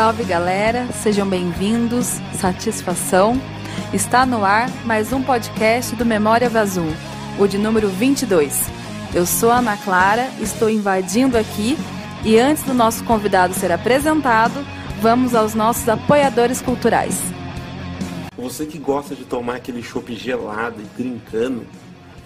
[0.00, 3.38] Salve galera, sejam bem-vindos, satisfação.
[3.92, 6.90] Está no ar mais um podcast do Memória Vazul,
[7.38, 8.64] o de número 22.
[9.14, 11.76] Eu sou Ana Clara, estou invadindo aqui
[12.24, 14.64] e antes do nosso convidado ser apresentado,
[15.02, 17.20] vamos aos nossos apoiadores culturais.
[18.38, 21.66] Você que gosta de tomar aquele chopp gelado e trincando,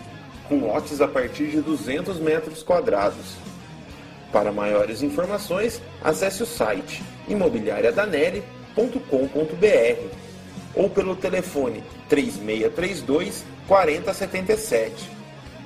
[0.47, 3.35] com lotes a partir de 200 metros quadrados.
[4.31, 10.25] Para maiores informações, acesse o site imobiliariadanelli.com.br
[10.75, 15.14] ou pelo telefone 3632 4077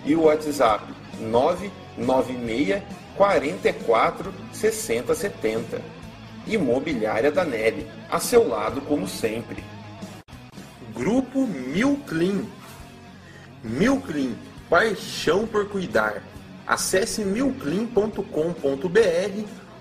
[0.05, 0.85] e o WhatsApp
[1.19, 2.81] 996
[3.15, 5.81] 44 60 70.
[6.47, 9.63] Imobiliária da Nelly, a seu lado como sempre.
[10.93, 12.45] Grupo Milclean.
[13.63, 14.33] Milclean,
[14.69, 16.23] paixão por cuidar.
[16.65, 18.23] Acesse milclean.com.br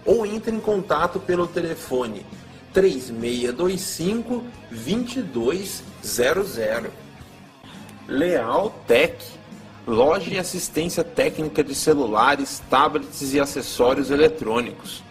[0.04, 2.26] ou entre em contato pelo telefone
[2.72, 6.90] 3625 2200.
[8.08, 9.38] Leal Tech
[9.88, 15.03] loja e assistência técnica de celulares, tablets e acessórios eletrônicos.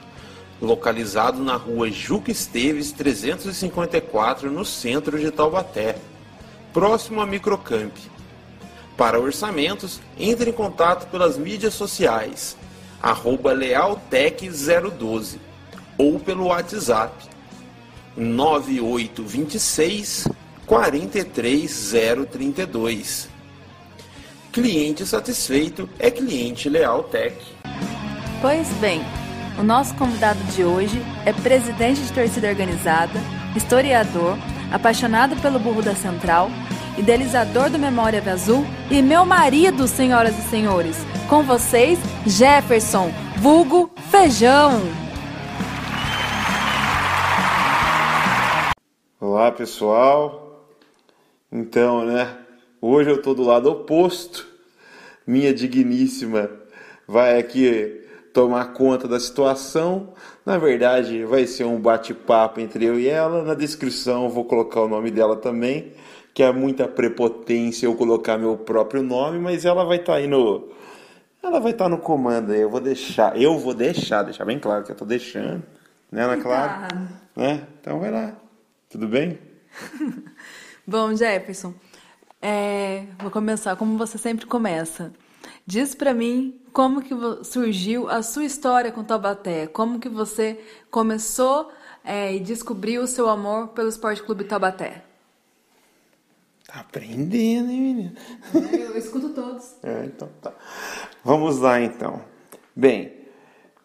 [0.61, 5.95] Localizado na rua Juca Esteves 354, no centro de Taubaté,
[6.71, 7.91] próximo a Microcamp.
[8.95, 12.55] Para orçamentos, entre em contato pelas mídias sociais,
[13.01, 15.39] arroba lealtec012
[15.97, 17.15] ou pelo WhatsApp
[18.15, 20.27] 9826
[20.67, 23.36] 43032.
[24.57, 27.37] Cliente satisfeito é cliente leal Tech.
[28.41, 29.03] Pois bem,
[29.55, 33.19] o nosso convidado de hoje é presidente de torcida organizada,
[33.55, 34.35] historiador,
[34.71, 36.49] apaixonado pelo burro da Central,
[36.97, 40.97] idealizador do Memória Azul e meu marido, senhoras e senhores.
[41.29, 44.81] Com vocês, Jefferson, vulgo Feijão.
[49.21, 50.65] Olá, pessoal.
[51.51, 52.35] Então, né?
[52.81, 54.46] Hoje eu estou do lado oposto.
[55.27, 56.49] Minha digníssima
[57.05, 58.01] vai aqui
[58.33, 60.13] tomar conta da situação.
[60.45, 63.43] Na verdade, vai ser um bate-papo entre eu e ela.
[63.43, 65.91] Na descrição vou colocar o nome dela também,
[66.33, 70.27] que é muita prepotência eu colocar meu próprio nome, mas ela vai estar tá aí
[70.27, 70.69] no
[71.43, 72.61] ela vai estar tá no comando aí.
[72.61, 75.63] Eu vou deixar, eu vou deixar, deixar bem claro que eu estou deixando,
[76.11, 76.87] né, Ana Clara?
[77.35, 77.67] Né?
[77.79, 78.35] Então vai lá.
[78.89, 79.39] Tudo bem?
[80.85, 81.73] Bom, Jefferson,
[82.41, 85.13] é, vou começar como você sempre começa.
[85.65, 90.59] Diz para mim como que surgiu a sua história com Taubaté, como que você
[90.91, 91.71] começou
[92.03, 95.03] é, e descobriu o seu amor pelo Esporte Clube Taubaté.
[96.67, 98.13] Tá aprendendo, hein, menina?
[98.53, 99.75] Eu escuto todos.
[99.83, 100.53] É, então tá.
[101.23, 102.21] Vamos lá, então.
[102.75, 103.13] Bem,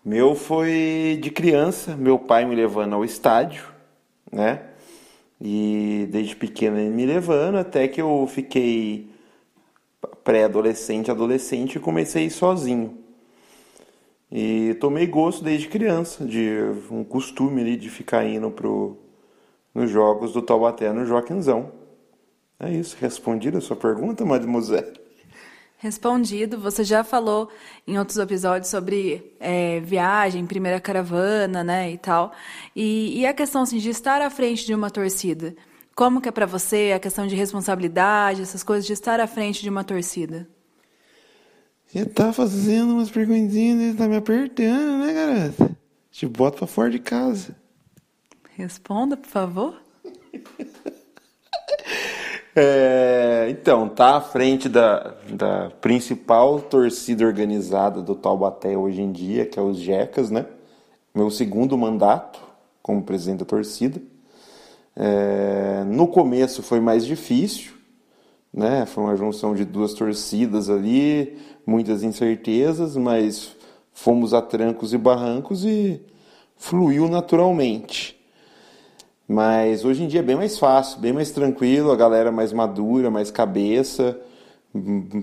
[0.05, 3.65] meu foi de criança, meu pai me levando ao estádio,
[4.31, 4.72] né?
[5.45, 9.11] E desde pequeno ele me levando, até que eu fiquei
[10.23, 12.97] pré-adolescente, adolescente e comecei sozinho.
[14.31, 16.49] E tomei gosto desde criança, de
[16.89, 18.97] um costume ali de ficar indo pro,
[19.75, 21.73] nos jogos do Taubaté no Joaquinzão.
[22.61, 25.02] É isso, respondido a sua pergunta, mademoiselle?
[25.83, 26.61] Respondido.
[26.61, 27.49] Você já falou
[27.85, 32.33] em outros episódios sobre é, viagem, primeira caravana, né, e tal.
[32.75, 35.57] E, e a questão assim, de estar à frente de uma torcida.
[35.97, 39.61] Como que é para você a questão de responsabilidade, essas coisas de estar à frente
[39.61, 40.49] de uma torcida?
[41.89, 45.77] Você tá fazendo umas perguntinhas, tá me apertando, né, garota?
[46.13, 47.57] Te bota pra fora de casa.
[48.57, 49.83] Responda, por favor.
[52.55, 59.47] É, então, tá à frente da, da principal torcida organizada do Taubaté hoje em dia,
[59.47, 60.45] que é os Jecas, né?
[61.15, 62.41] Meu segundo mandato
[62.83, 64.01] como presidente da torcida.
[64.95, 67.73] É, no começo foi mais difícil,
[68.53, 68.85] né?
[68.85, 73.57] Foi uma junção de duas torcidas ali, muitas incertezas, mas
[73.95, 76.03] fomos a trancos e barrancos e
[76.57, 78.22] fluiu naturalmente.
[79.33, 83.11] Mas hoje em dia é bem mais fácil, bem mais tranquilo, a galera mais madura,
[83.11, 84.21] mais cabeça,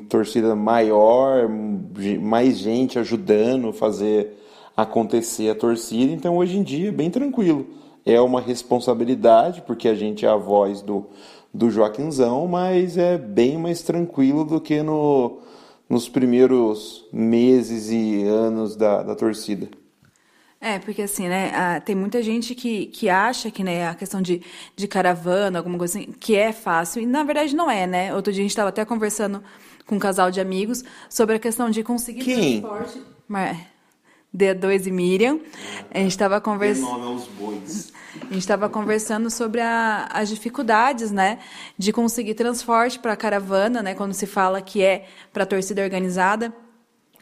[0.09, 1.47] torcida maior,
[2.19, 4.35] mais gente ajudando a fazer
[4.75, 6.11] acontecer a torcida.
[6.11, 7.67] Então hoje em dia é bem tranquilo.
[8.03, 11.05] É uma responsabilidade, porque a gente é a voz do,
[11.53, 15.38] do Joaquinzão, mas é bem mais tranquilo do que no,
[15.88, 19.69] nos primeiros meses e anos da, da torcida.
[20.61, 24.41] É, porque assim, né, tem muita gente que, que acha que, né, a questão de,
[24.75, 28.13] de caravana, alguma coisa assim, que é fácil, e na verdade não é, né?
[28.13, 29.41] Outro dia a gente estava até conversando
[29.85, 32.59] com um casal de amigos sobre a questão de conseguir Quem?
[32.59, 33.01] transporte.
[33.25, 33.57] Mas,
[34.35, 35.39] D2 e Miriam.
[35.91, 37.23] A gente estava conversando.
[38.21, 41.39] A gente estava conversando sobre a, as dificuldades, né,
[41.77, 45.81] de conseguir transporte para a caravana, né, quando se fala que é para a torcida
[45.81, 46.53] organizada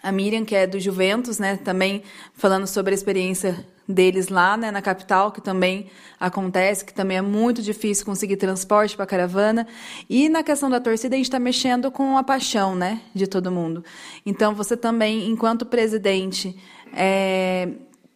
[0.01, 2.03] a Miriam, que é do Juventus, né, também
[2.33, 5.87] falando sobre a experiência deles lá, né, na capital, que também
[6.19, 9.65] acontece, que também é muito difícil conseguir transporte para a caravana.
[10.09, 13.51] E na questão da torcida, a gente está mexendo com a paixão, né, de todo
[13.51, 13.83] mundo.
[14.25, 16.55] Então, você também, enquanto presidente,
[16.93, 17.69] é,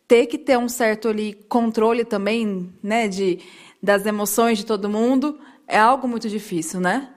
[0.07, 3.39] ter que ter um certo ali controle também, né, de
[3.81, 7.09] das emoções de todo mundo, é algo muito difícil, né?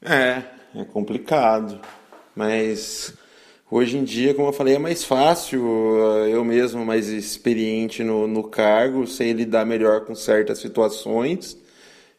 [0.00, 0.42] É,
[0.74, 1.80] é complicado,
[2.36, 3.14] mas
[3.68, 5.60] Hoje em dia, como eu falei, é mais fácil,
[6.24, 11.58] eh, eu mesmo mais experiente no, no cargo, sei lidar melhor com certas situações,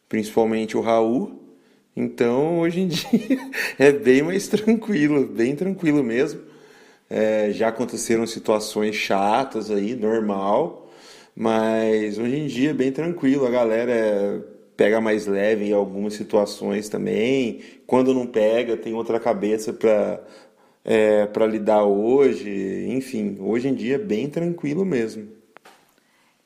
[0.08, 1.40] principalmente o Raul.
[1.96, 6.42] Então, hoje em dia, é bem mais tranquilo, bem tranquilo mesmo.
[7.08, 10.90] É, já aconteceram situações chatas aí, normal,
[11.34, 14.44] mas hoje em dia é bem tranquilo, a galera
[14.76, 17.60] pega mais leve em algumas situações também.
[17.86, 20.22] Quando não pega, tem outra cabeça para
[20.90, 25.28] é, para lidar hoje, enfim, hoje em dia é bem tranquilo mesmo.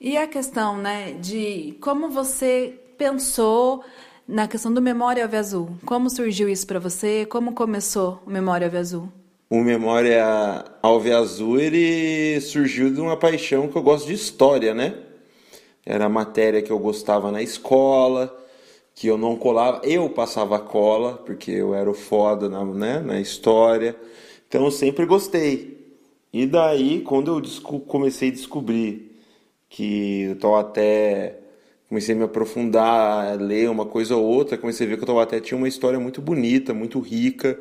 [0.01, 3.85] E a questão, né, de como você pensou
[4.27, 5.71] na questão do Memória Ave Azul?
[5.87, 7.25] Como surgiu isso para você?
[7.25, 9.09] Como começou o Memória Ave Azul?
[9.49, 10.25] O Memória
[10.83, 14.95] Alve Azul, ele surgiu de uma paixão que eu gosto de história, né?
[15.87, 18.37] Era a matéria que eu gostava na escola,
[18.93, 23.21] que eu não colava, eu passava cola, porque eu era o foda na, né, na
[23.21, 23.95] história.
[24.53, 25.79] Então eu sempre gostei.
[26.31, 29.19] E daí, quando eu comecei a descobrir
[29.67, 31.39] que eu estava até
[31.89, 35.07] comecei a me aprofundar, a ler uma coisa ou outra, comecei a ver que o
[35.07, 37.59] Taubaté tinha uma história muito bonita, muito rica.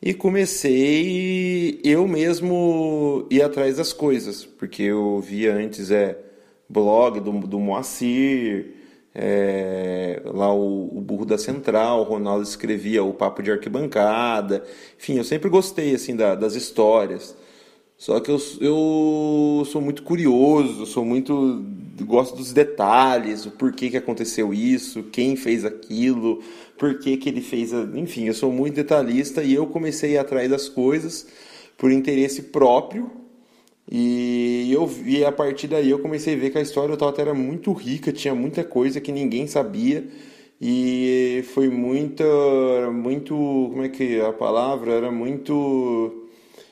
[0.00, 6.18] E comecei eu mesmo ir atrás das coisas, porque eu via antes é
[6.66, 8.74] blog do, do Moacir,
[9.18, 14.62] é, lá o, o, Burro da Central, o Ronaldo escrevia o Papo de Arquibancada,
[14.98, 17.34] enfim, eu sempre gostei assim da, das histórias.
[17.96, 21.64] Só que eu, eu sou muito curioso, sou muito
[22.02, 26.42] gosto dos detalhes, o porquê que aconteceu isso, quem fez aquilo,
[26.76, 27.88] por que ele fez, a...
[27.94, 31.26] enfim, eu sou muito detalhista e eu comecei a atrás das coisas
[31.78, 33.10] por interesse próprio
[33.90, 37.22] e eu vi a partir daí eu comecei a ver que a história do Taubaté
[37.22, 40.06] era muito rica, tinha muita coisa que ninguém sabia
[40.60, 42.24] e foi muito
[42.92, 46.26] muito como é que é a palavra era muito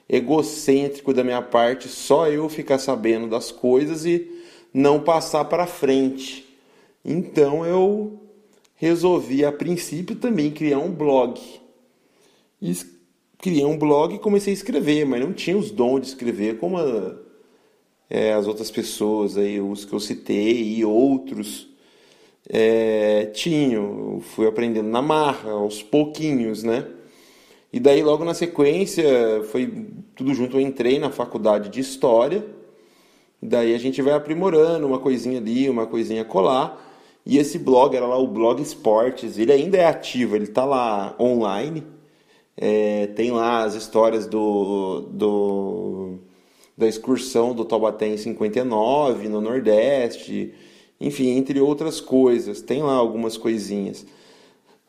[0.08, 4.30] egocêntrico da minha parte só eu ficar sabendo das coisas e
[4.72, 6.44] não passar para frente.
[7.04, 8.20] Então eu
[8.74, 11.40] resolvi a princípio também criar um blog.
[13.44, 16.78] Criei um blog e comecei a escrever, mas não tinha os dons de escrever como
[16.78, 17.14] a,
[18.08, 21.68] é, as outras pessoas, aí, os que eu citei e outros
[22.48, 24.18] é, tinham.
[24.34, 26.86] Fui aprendendo na marra, aos pouquinhos, né?
[27.70, 29.04] E daí, logo na sequência,
[29.50, 30.56] foi tudo junto.
[30.56, 32.46] Eu entrei na faculdade de História.
[33.42, 36.82] Daí a gente vai aprimorando uma coisinha ali, uma coisinha colar.
[37.26, 39.36] E esse blog era lá o Blog Esportes.
[39.36, 41.92] Ele ainda é ativo, ele está lá online.
[42.56, 46.18] É, tem lá as histórias do, do,
[46.76, 50.54] da excursão do Taubaté em 59, no Nordeste,
[51.00, 52.60] enfim, entre outras coisas.
[52.60, 54.06] Tem lá algumas coisinhas.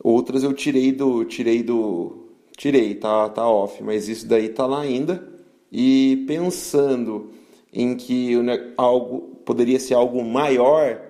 [0.04, 2.26] Outras eu tirei do tirei do
[2.58, 5.28] tirei, tá, tá off, mas isso daí tá lá ainda.
[5.72, 7.32] E pensando
[7.74, 8.34] em que
[8.78, 11.02] algo poderia ser algo maior,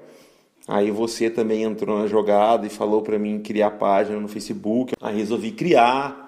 [0.67, 4.93] aí você também entrou na jogada e falou para mim criar página no Facebook.
[5.01, 6.25] Aí resolvi criar.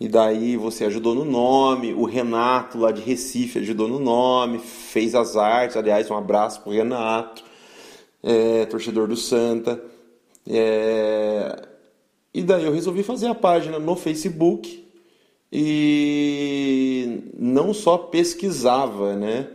[0.00, 5.14] E daí você ajudou no nome, o Renato lá de Recife ajudou no nome, fez
[5.14, 7.42] as artes, aliás, um abraço pro Renato,
[8.22, 9.82] é, torcedor do Santa.
[10.46, 11.68] É,
[12.32, 14.86] e daí eu resolvi fazer a página no Facebook
[15.52, 19.48] e não só pesquisava, né?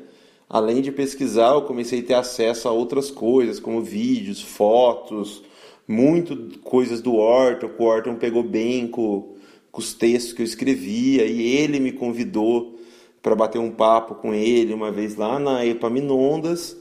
[0.50, 5.42] Além de pesquisar, eu comecei a ter acesso a outras coisas, como vídeos, fotos,
[5.88, 9.33] muito coisas do Orton, que o Orton pegou bem com,
[9.74, 12.80] com os textos que eu escrevia, e ele me convidou
[13.24, 16.78] para bater um papo com ele uma vez lá na Epaminondas,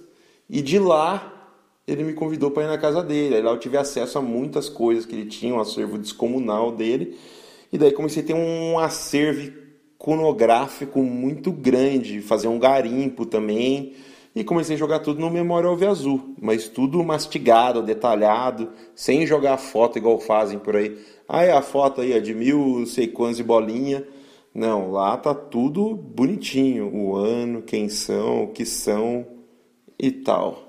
[0.49, 1.33] e de lá
[1.87, 3.37] ele me convidou para ir na casa dele.
[3.37, 7.17] Aí lá eu tive acesso a muitas coisas que ele tinha, um acervo descomunal dele.
[7.73, 9.41] E daí comecei a ter um acervo
[9.97, 13.95] iconográfico muito grande, fazer um garimpo também.
[14.35, 19.57] E comecei a jogar tudo no Memorial V Azul, mas tudo mastigado, detalhado, sem jogar
[19.57, 20.99] foto igual fazem por aí.
[21.41, 24.07] É a foto aí é de mil sei quantos de bolinha.
[24.55, 26.95] Não, lá tá tudo bonitinho.
[26.95, 29.27] O ano, quem são, o que são
[29.99, 30.69] e tal.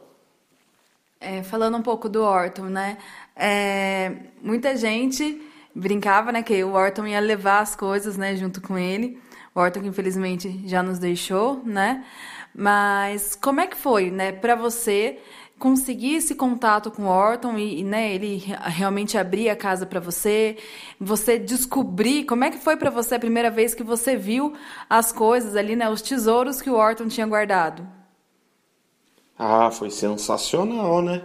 [1.20, 2.98] É, falando um pouco do Orton, né?
[3.36, 5.41] É, muita gente
[5.75, 9.20] brincava, né, que o Orton ia levar as coisas, né, junto com ele.
[9.55, 12.05] O Orton que infelizmente já nos deixou, né?
[12.55, 15.20] Mas como é que foi, né, para você
[15.60, 20.58] conseguir esse contato com o Orton e, né, ele realmente abrir a casa para você,
[21.00, 24.54] você descobrir como é que foi para você a primeira vez que você viu
[24.90, 27.88] as coisas ali, né, os tesouros que o Orton tinha guardado?
[29.38, 31.24] Ah, foi sensacional, né?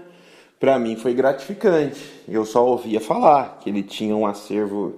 [0.58, 2.00] Para mim foi gratificante.
[2.26, 4.96] Eu só ouvia falar que ele tinha um acervo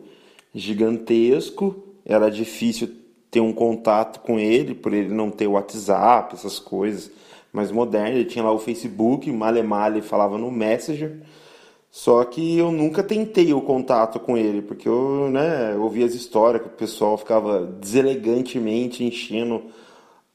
[0.54, 2.90] gigantesco, era difícil
[3.30, 7.10] ter um contato com ele, por ele não ter o WhatsApp, essas coisas
[7.52, 8.14] mais modernas.
[8.14, 11.20] Ele tinha lá o Facebook, male male falava no Messenger.
[11.90, 16.62] Só que eu nunca tentei o contato com ele, porque eu né, ouvia as histórias
[16.62, 19.64] que o pessoal ficava deselegantemente enchendo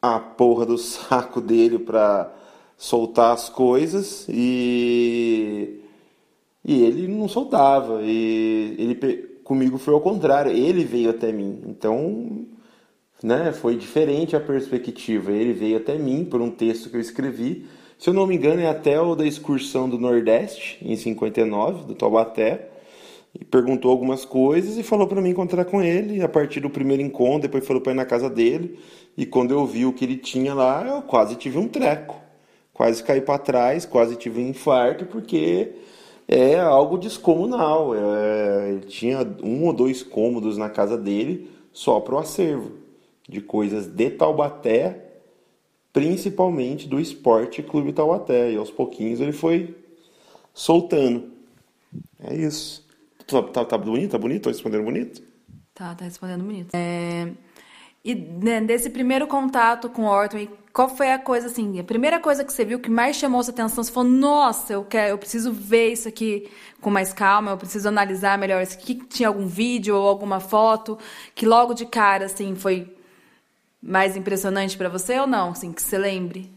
[0.02, 2.32] a porra do saco dele pra
[2.78, 5.80] soltar as coisas e
[6.64, 8.96] e ele não soltava e ele
[9.44, 12.46] comigo foi ao contrário ele veio até mim então
[13.26, 15.32] né foi diferente a perspectiva.
[15.32, 17.66] Ele veio até mim por um texto que eu escrevi.
[17.98, 21.96] Se eu não me engano é até o da excursão do Nordeste em 59 do
[21.96, 22.70] Taubaté
[23.34, 26.22] e perguntou algumas coisas e falou para mim encontrar com ele.
[26.22, 28.78] A partir do primeiro encontro depois falou para ir na casa dele.
[29.18, 32.22] E quando eu vi o que ele tinha lá eu quase tive um treco.
[32.74, 35.72] Quase caí para trás, quase tive um infarto, porque
[36.28, 37.96] é algo descomunal.
[37.96, 42.85] É, ele tinha um ou dois cômodos na casa dele só para o acervo
[43.28, 45.04] de coisas de Taubaté,
[45.92, 48.52] principalmente do Esporte Clube Taubaté.
[48.52, 49.76] E aos pouquinhos ele foi
[50.54, 51.32] soltando.
[52.20, 52.86] É isso.
[53.28, 54.12] Tá, tá, tá bonito?
[54.12, 54.44] Tá bonito?
[54.44, 55.22] Tô respondendo bonito?
[55.74, 56.74] Tá, tá respondendo bonito.
[56.74, 57.32] É...
[58.04, 62.20] E né, desse primeiro contato com o Orton, qual foi a coisa assim, a primeira
[62.20, 63.84] coisa que você viu que mais chamou sua atenção?
[63.84, 66.48] Você falou, nossa, eu quero, eu preciso ver isso aqui
[66.80, 68.94] com mais calma, eu preciso analisar melhor isso aqui.
[68.94, 71.00] Tinha algum vídeo ou alguma foto
[71.34, 72.95] que logo de cara assim foi
[73.86, 76.50] mais impressionante para você ou não, assim, que você lembre?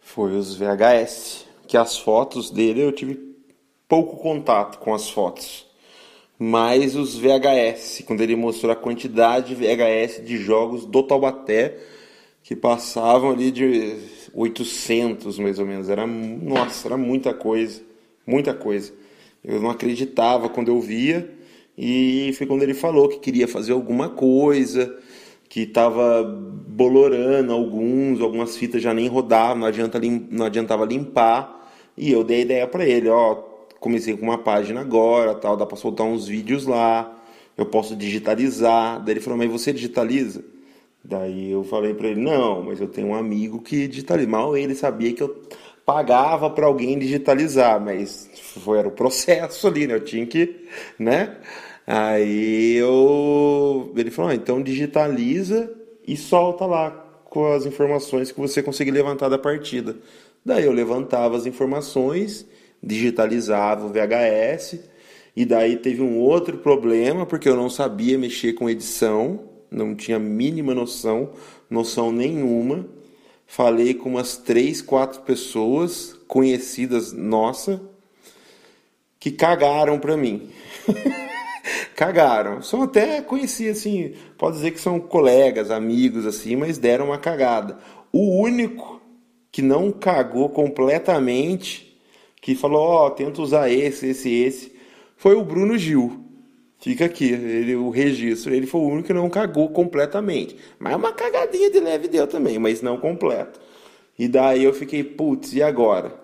[0.00, 3.36] Foi os VHS, que as fotos dele eu tive
[3.86, 5.70] pouco contato com as fotos
[6.42, 11.78] mais os VHS, quando ele mostrou a quantidade de VHS de jogos do Taubaté
[12.42, 13.96] que passavam ali de
[14.34, 15.88] 800 mais ou menos.
[15.88, 17.80] Era, nossa, era muita coisa,
[18.26, 18.92] muita coisa.
[19.44, 21.32] Eu não acreditava quando eu via
[21.78, 24.98] e foi quando ele falou que queria fazer alguma coisa,
[25.52, 31.70] que estava bolorando alguns, algumas fitas já nem rodavam, não, adianta, não adiantava limpar.
[31.94, 33.34] E eu dei a ideia para ele, ó,
[33.78, 37.14] comecei com uma página agora, tal, dá para soltar uns vídeos lá,
[37.54, 39.04] eu posso digitalizar.
[39.04, 40.42] Daí ele falou, mas você digitaliza?
[41.04, 44.30] Daí eu falei para ele, não, mas eu tenho um amigo que digitaliza.
[44.30, 45.38] Mal ele sabia que eu
[45.84, 48.30] pagava para alguém digitalizar, mas
[48.64, 49.96] foi, era o processo ali, né?
[49.96, 50.64] Eu tinha que,
[50.98, 51.36] né?
[51.86, 55.72] Aí eu, ele falou, ah, então digitaliza
[56.06, 56.90] e solta lá
[57.24, 59.96] com as informações que você conseguir levantar da partida.
[60.44, 62.46] Daí eu levantava as informações
[62.82, 64.80] digitalizava o VHS.
[65.34, 70.18] E daí teve um outro problema, porque eu não sabia mexer com edição, não tinha
[70.18, 71.30] mínima noção,
[71.70, 72.86] noção nenhuma.
[73.46, 77.80] Falei com umas três, quatro pessoas conhecidas nossa
[79.18, 80.50] que cagaram para mim.
[81.94, 82.62] cagaram.
[82.62, 87.78] São até conheci assim, pode dizer que são colegas, amigos assim, mas deram uma cagada.
[88.12, 89.00] O único
[89.50, 91.96] que não cagou completamente,
[92.40, 94.72] que falou, ó, oh, tenta usar esse, esse, esse,
[95.16, 96.20] foi o Bruno Gil.
[96.80, 98.52] Fica aqui, ele, o registro.
[98.52, 100.56] Ele foi o único que não cagou completamente.
[100.80, 103.60] Mas uma cagadinha de leve deu também, mas não completo.
[104.18, 106.21] E daí eu fiquei, putz, e agora?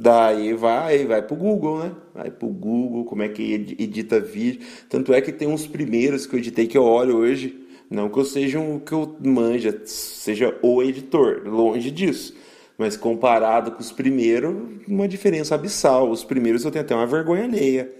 [0.00, 1.92] Daí vai, vai pro Google, né?
[2.14, 4.64] Vai pro Google, como é que edita vídeo.
[4.88, 7.66] Tanto é que tem uns primeiros que eu editei que eu olho hoje.
[7.90, 12.36] Não que eu seja um que eu manja, seja o editor, longe disso.
[12.78, 14.54] Mas comparado com os primeiros,
[14.86, 16.08] uma diferença abissal.
[16.08, 17.92] Os primeiros eu tenho até uma vergonha alheia.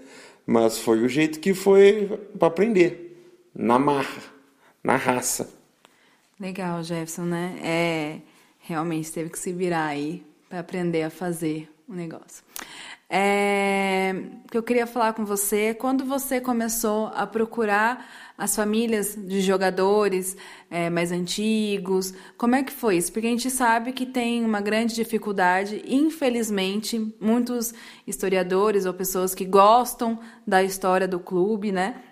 [0.45, 3.07] Mas foi o jeito que foi para aprender.
[3.53, 4.23] Na marra,
[4.81, 5.49] na raça.
[6.39, 7.59] Legal, Jefferson, né?
[7.61, 8.19] É,
[8.59, 12.43] realmente teve que se virar aí para aprender a fazer o negócio.
[13.09, 14.13] É,
[14.51, 19.41] que eu queria falar com você é quando você começou a procurar as famílias de
[19.41, 20.37] jogadores
[20.69, 23.11] é, mais antigos, como é que foi isso?
[23.11, 27.73] Porque a gente sabe que tem uma grande dificuldade, infelizmente, muitos
[28.05, 32.03] historiadores ou pessoas que gostam da história do clube, né?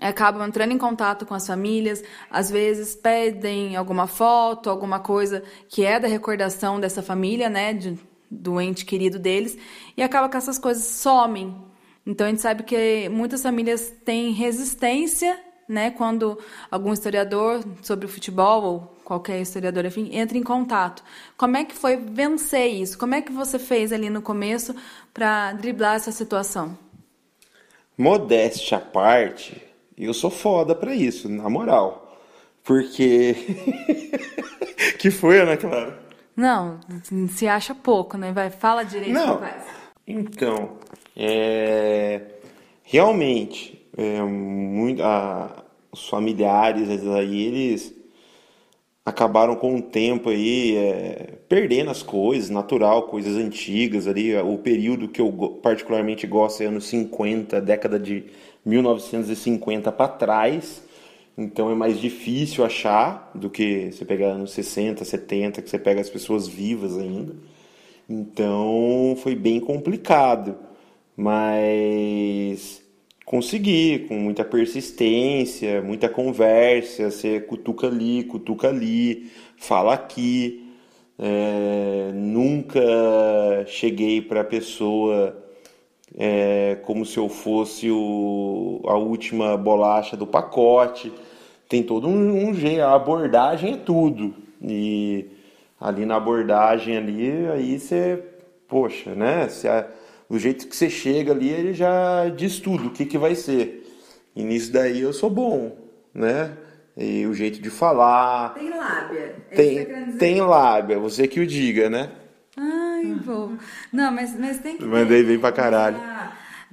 [0.00, 5.84] acabam entrando em contato com as famílias, às vezes pedem alguma foto, alguma coisa que
[5.84, 7.96] é da recordação dessa família, né, de,
[8.34, 9.56] do ente querido deles,
[9.96, 11.54] e acaba que essas coisas somem.
[12.06, 15.38] Então a gente sabe que muitas famílias têm resistência
[15.68, 16.38] né, quando
[16.70, 21.02] algum historiador sobre o futebol ou qualquer historiador enfim, entra em contato.
[21.36, 22.98] Como é que foi vencer isso?
[22.98, 24.74] Como é que você fez ali no começo
[25.12, 26.76] para driblar essa situação?
[27.96, 29.62] Modéstia à parte,
[29.96, 32.18] eu sou foda para isso, na moral.
[32.64, 33.36] Porque
[34.98, 36.03] que foi, Ana Clara?
[36.36, 36.80] Não,
[37.28, 38.32] se acha pouco, né?
[38.32, 39.40] Vai, fala direito, Não.
[40.06, 40.78] Então,
[41.16, 42.20] é...
[42.82, 47.94] realmente é, muito, a, os familiares aí, eles
[49.04, 54.34] acabaram com o tempo aí é, perdendo as coisas, natural, coisas antigas ali.
[54.36, 55.30] O período que eu
[55.62, 58.24] particularmente gosto é anos 50, década de
[58.64, 60.82] 1950 para trás.
[61.36, 66.00] Então é mais difícil achar do que você pegar anos 60, 70, que você pega
[66.00, 67.34] as pessoas vivas ainda.
[68.08, 70.56] Então foi bem complicado.
[71.16, 72.82] Mas
[73.24, 80.60] consegui, com muita persistência, muita conversa, você cutuca ali, cutuca ali, fala aqui.
[81.18, 82.80] É, nunca
[83.66, 85.43] cheguei para a pessoa
[86.16, 91.12] é, como se eu fosse o, a última bolacha do pacote.
[91.68, 94.34] Tem todo um, um jeito, a abordagem é tudo.
[94.62, 95.26] E
[95.80, 98.22] ali na abordagem ali, aí você,
[98.68, 99.48] poxa, né?
[99.48, 99.68] Você,
[100.28, 103.82] o jeito que você chega ali, ele já diz tudo, o que, que vai ser.
[104.34, 105.76] E nisso daí eu sou bom,
[106.12, 106.56] né?
[106.96, 108.54] E o jeito de falar.
[108.54, 109.36] Tem lábia.
[109.50, 112.10] É tem, tem lábia, você que o diga, né?
[113.24, 113.52] Vou.
[113.92, 114.84] Não, mas, mas tem que.
[114.84, 115.98] Mandei bem pra caralho.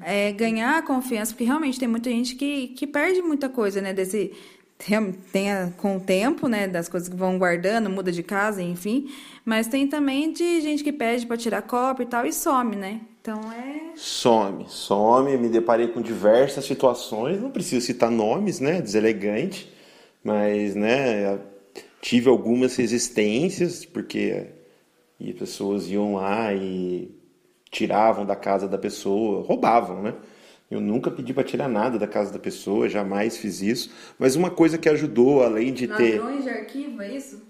[0.03, 3.93] É, ganhar a confiança, porque realmente tem muita gente que, que perde muita coisa, né?
[3.93, 4.31] Desse,
[4.77, 6.67] tem, tem a, com o tempo, né?
[6.67, 9.09] Das coisas que vão guardando, muda de casa, enfim.
[9.45, 13.01] Mas tem também de gente que pede para tirar cópia e tal e some, né?
[13.21, 13.91] Então é.
[13.95, 15.37] Some, some.
[15.37, 18.81] Me deparei com diversas situações, não preciso citar nomes, né?
[18.81, 19.71] Deselegante,
[20.23, 21.39] mas, né?
[22.01, 24.47] Tive algumas resistências, porque
[25.23, 27.13] e pessoas iam lá e
[27.69, 30.15] tiravam da casa da pessoa, roubavam, né?
[30.69, 33.93] Eu nunca pedi para tirar nada da casa da pessoa, jamais fiz isso.
[34.17, 36.19] Mas uma coisa que ajudou, além de Ladrões ter.
[36.19, 37.41] Ladrões de arquivo, é isso?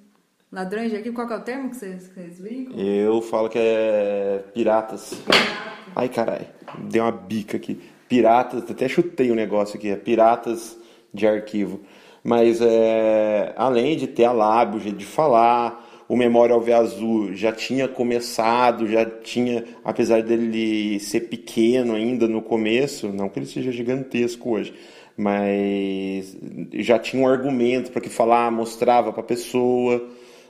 [0.51, 2.77] Ladrões de arquivo, qual é o termo que vocês, que vocês brincam?
[2.77, 5.13] Eu falo que é piratas.
[5.13, 5.71] Pirata.
[5.95, 6.47] Ai, caralho,
[6.89, 7.79] deu uma bica aqui.
[8.09, 10.77] Piratas, até chutei o um negócio aqui, é piratas
[11.13, 11.79] de arquivo.
[12.23, 17.33] Mas é, além de ter a lábio, o jeito de falar, o Memória Alve Azul
[17.33, 23.45] já tinha começado, já tinha, apesar dele ser pequeno ainda no começo, não que ele
[23.45, 24.73] seja gigantesco hoje,
[25.15, 26.37] mas
[26.73, 30.05] já tinha um argumento para que falar, mostrava para a pessoa.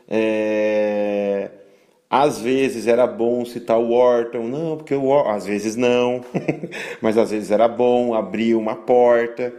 [0.09, 1.51] É...
[2.09, 6.25] Às vezes era bom citar o Orton, não, porque o Orton, às vezes não,
[6.99, 9.53] mas às vezes era bom abrir uma porta.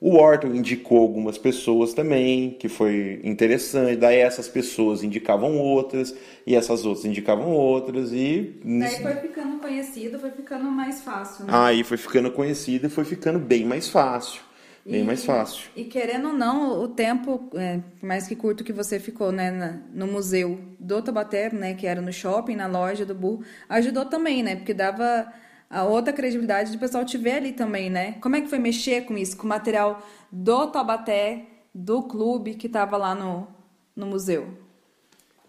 [0.00, 3.96] O Orton indicou algumas pessoas também, que foi interessante.
[3.96, 6.14] Daí essas pessoas indicavam outras,
[6.46, 8.60] e essas outras indicavam outras, e.
[8.62, 11.46] Daí foi ficando conhecido, foi ficando mais fácil.
[11.46, 11.52] Né?
[11.54, 14.42] Aí foi ficando conhecido e foi ficando bem mais fácil.
[14.84, 15.68] Bem e, mais fácil.
[15.74, 19.80] E querendo ou não, o tempo, é, mais que curto que você ficou né, na,
[19.92, 24.44] no museu do Tabaté, né, que era no shopping, na loja do Burro, ajudou também,
[24.44, 24.54] né?
[24.54, 25.26] Porque dava
[25.68, 28.12] a outra credibilidade do pessoal te ver ali também, né?
[28.20, 30.00] Como é que foi mexer com isso, com o material
[30.30, 33.48] do Taubaté, do clube que estava lá no,
[33.94, 34.48] no museu?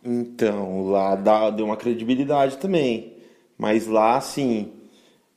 [0.03, 3.13] Então, lá dá, deu uma credibilidade também.
[3.57, 4.71] Mas lá, assim,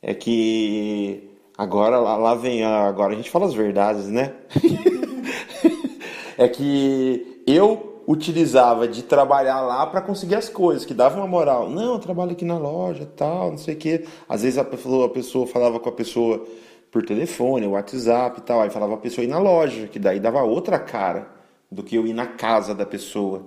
[0.03, 4.35] é que agora lá, lá vem, agora a gente fala as verdades, né?
[6.39, 11.71] é que eu utilizava de trabalhar lá para conseguir as coisas, que dava uma moral.
[11.71, 14.05] Não, eu trabalho aqui na loja, tal, não sei o quê.
[14.29, 16.45] Às vezes a pessoa, a pessoa falava com a pessoa
[16.91, 20.43] por telefone, WhatsApp e tal, aí falava a pessoa ir na loja, que daí dava
[20.43, 21.29] outra cara
[21.71, 23.47] do que eu ir na casa da pessoa.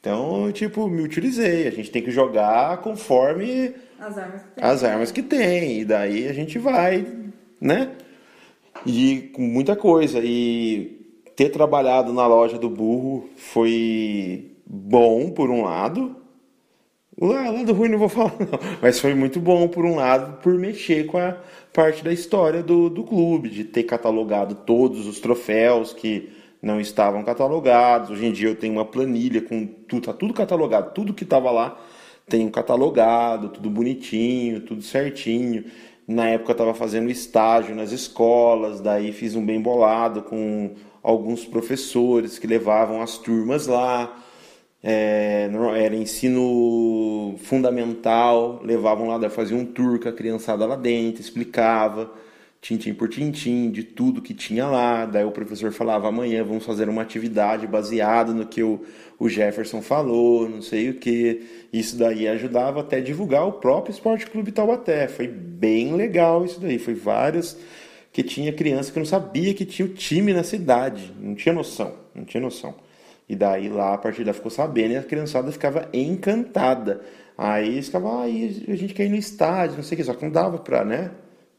[0.00, 1.66] Então, tipo, me utilizei.
[1.66, 4.64] A gente tem que jogar conforme as armas que tem.
[4.64, 5.80] As armas que tem.
[5.80, 7.04] E daí a gente vai,
[7.60, 7.90] né?
[8.86, 10.20] E com muita coisa.
[10.22, 11.03] E
[11.36, 16.16] ter trabalhado na loja do burro foi bom por um lado.
[17.20, 18.58] Lado ruim não vou falar, não.
[18.82, 21.36] Mas foi muito bom por um lado, por mexer com a
[21.72, 27.22] parte da história do, do clube, de ter catalogado todos os troféus que não estavam
[27.22, 28.10] catalogados.
[28.10, 31.50] Hoje em dia eu tenho uma planilha com tudo, tá tudo catalogado, tudo que estava
[31.50, 31.78] lá
[32.28, 35.64] tem catalogado, tudo bonitinho, tudo certinho.
[36.06, 41.44] Na época eu estava fazendo estágio nas escolas, daí fiz um bem bolado com alguns
[41.44, 44.20] professores que levavam as turmas lá.
[44.82, 52.10] É, era ensino fundamental, levavam lá, faziam um tour com a criançada lá dentro, explicava
[52.60, 55.04] tintim por tintim de tudo que tinha lá.
[55.04, 58.80] Daí o professor falava: amanhã vamos fazer uma atividade baseada no que o,
[59.18, 61.66] o Jefferson falou, não sei o que.
[61.72, 65.08] Isso daí ajudava até divulgar o próprio Esporte Clube Taubaté.
[65.08, 66.78] Foi bem legal isso daí.
[66.78, 67.56] Foi várias
[68.14, 71.94] que tinha criança que não sabia que tinha o time na cidade, não tinha noção,
[72.14, 72.72] não tinha noção.
[73.28, 77.00] E daí lá a partir daí ficou sabendo e a criançada ficava encantada.
[77.36, 80.24] Aí ficava, ah, a gente quer ir no estádio, não sei o que, só que
[80.24, 81.10] não dava pra, né?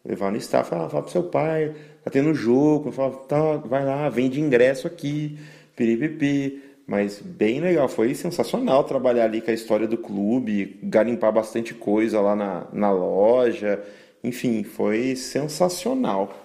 [0.06, 4.08] Levar no estádio, falar, falar pro seu pai, tá tendo jogo, falava, tá, vai lá,
[4.08, 5.38] vende ingresso aqui,
[5.76, 6.63] piripipi.
[6.88, 12.22] Mas bem legal, foi sensacional trabalhar ali com a história do clube, garimpar bastante coisa
[12.22, 13.84] lá na, na loja,
[14.24, 16.45] enfim, foi sensacional.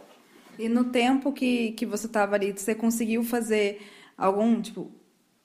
[0.61, 3.81] E no tempo que, que você estava ali, você conseguiu fazer
[4.17, 4.91] algum, tipo,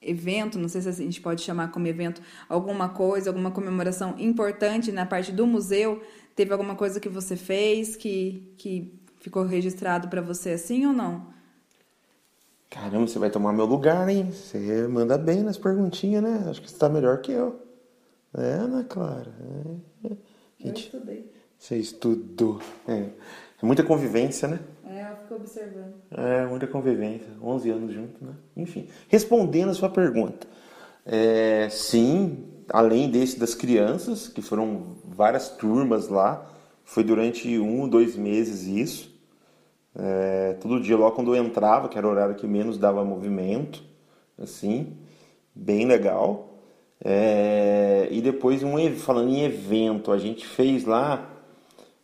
[0.00, 4.92] evento, não sei se a gente pode chamar como evento, alguma coisa, alguma comemoração importante
[4.92, 6.02] na parte do museu?
[6.34, 11.34] Teve alguma coisa que você fez que, que ficou registrado para você assim ou não?
[12.68, 14.30] Caramba, você vai tomar meu lugar, hein?
[14.30, 16.46] Você manda bem nas perguntinhas, né?
[16.50, 17.60] Acho que você está melhor que eu.
[18.36, 19.32] É, Ana Clara.
[20.04, 20.10] É.
[20.58, 21.32] Gente, eu estudei.
[21.58, 22.60] Você estudou.
[22.86, 23.08] É.
[23.62, 24.60] é muita convivência, né?
[25.26, 25.94] Fica observando.
[26.10, 27.28] É, muita convivência.
[27.42, 28.32] 11 anos junto, né?
[28.56, 28.88] Enfim.
[29.08, 30.46] Respondendo a sua pergunta.
[31.04, 36.46] É, sim, além desse das crianças, que foram várias turmas lá,
[36.84, 39.14] foi durante um, dois meses isso.
[39.94, 43.82] É, todo dia, logo quando eu entrava, que era o horário que menos dava movimento,
[44.38, 44.96] assim,
[45.54, 46.60] bem legal.
[47.04, 51.30] É, e depois, um, falando em evento, a gente fez lá,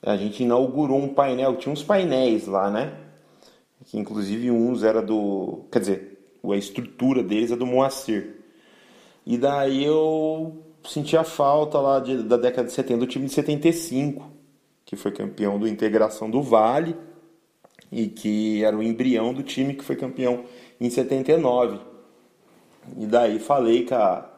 [0.02, 3.02] a gente inaugurou um painel, tinha uns painéis lá, né?
[3.84, 5.64] que inclusive uns era do.
[5.70, 8.36] Quer dizer, a estrutura deles é do Moacir.
[9.24, 13.32] E daí eu senti a falta lá de, da década de 70 do time de
[13.32, 14.30] 75,
[14.84, 16.96] que foi campeão do Integração do Vale
[17.90, 20.44] e que era o embrião do time que foi campeão
[20.80, 21.78] em 79.
[22.98, 24.28] E daí falei com a,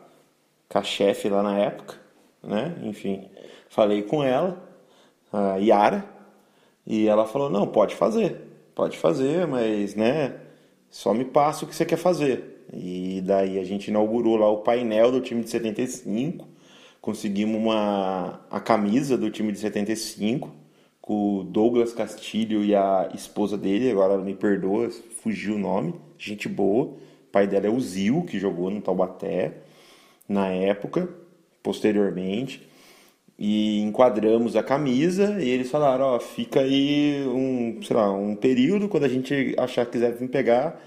[0.69, 1.97] com a chefe lá na época,
[2.43, 2.77] né?
[2.83, 3.29] Enfim,
[3.69, 4.63] falei com ela,
[5.35, 6.05] a Yara,
[6.87, 10.35] e ela falou: não, pode fazer pode fazer, mas, né,
[10.91, 12.67] só me passa o que você quer fazer.
[12.73, 16.47] E daí a gente inaugurou lá o painel do time de 75,
[17.01, 20.51] conseguimos uma, a camisa do time de 75,
[21.01, 24.91] com o Douglas Castilho e a esposa dele, agora me perdoa,
[25.23, 26.87] fugiu o nome, gente boa.
[26.87, 26.99] O
[27.31, 29.59] pai dela é o Zil, que jogou no Taubaté
[30.29, 31.09] na época,
[31.63, 32.67] posteriormente
[33.39, 38.89] e enquadramos a camisa e eles falaram, ó, fica aí um, sei lá, um período,
[38.89, 40.81] quando a gente achar que quiser vir pegar,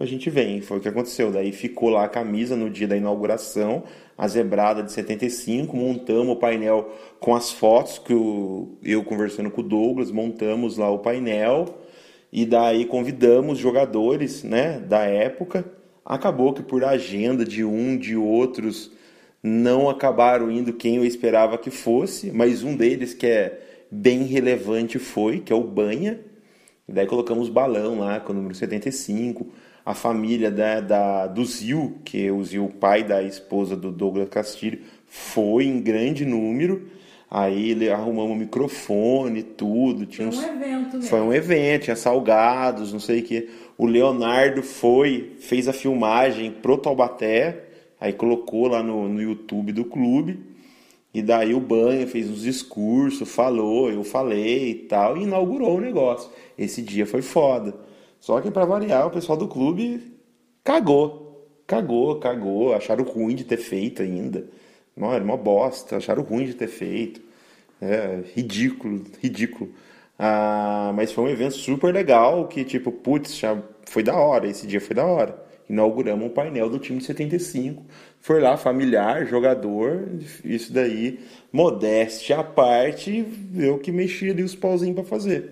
[0.00, 0.60] a gente vem.
[0.60, 1.30] Foi o que aconteceu.
[1.30, 3.84] Daí ficou lá a camisa no dia da inauguração,
[4.16, 9.60] a zebrada de 75, montamos o painel com as fotos que eu, eu conversando com
[9.60, 11.66] o Douglas, montamos lá o painel
[12.32, 15.64] e daí convidamos jogadores, né, da época.
[16.04, 18.90] Acabou que por agenda de um, de outros,
[19.46, 24.98] não acabaram indo quem eu esperava que fosse, mas um deles que é bem relevante
[24.98, 26.18] foi, que é o Banha.
[26.88, 29.46] E daí colocamos balão lá com o número 75.
[29.84, 34.30] A família da, da, do Zil, que é o Zil, pai da esposa do Douglas
[34.30, 36.88] Castilho, foi em grande número.
[37.30, 40.06] Aí ele arrumamos um microfone, tudo.
[40.06, 41.02] Tinha Foi um uns- evento mesmo.
[41.02, 43.48] Foi um evento, tinha salgados, não sei o que.
[43.76, 47.63] O Leonardo foi, fez a filmagem pro Taubaté,
[48.04, 50.38] aí colocou lá no, no YouTube do clube.
[51.12, 55.80] E daí o Banha fez uns discursos, falou, eu falei e tal, e inaugurou o
[55.80, 56.30] negócio.
[56.58, 57.74] Esse dia foi foda.
[58.20, 60.12] Só que pra variar, o pessoal do clube
[60.62, 61.48] cagou.
[61.66, 62.74] Cagou, cagou.
[62.74, 64.46] Acharam ruim de ter feito ainda.
[64.94, 65.96] Não, era uma bosta.
[65.96, 67.22] Acharam ruim de ter feito.
[67.80, 69.72] É, ridículo, ridículo.
[70.18, 74.46] Ah, mas foi um evento super legal que, tipo, putz, já foi da hora.
[74.48, 75.43] Esse dia foi da hora.
[75.74, 77.84] Inauguramos um painel do time de 75.
[78.20, 80.08] Foi lá, familiar, jogador,
[80.44, 81.18] isso daí,
[81.52, 85.50] modéstia à parte, eu que mexi ali os pauzinhos pra fazer.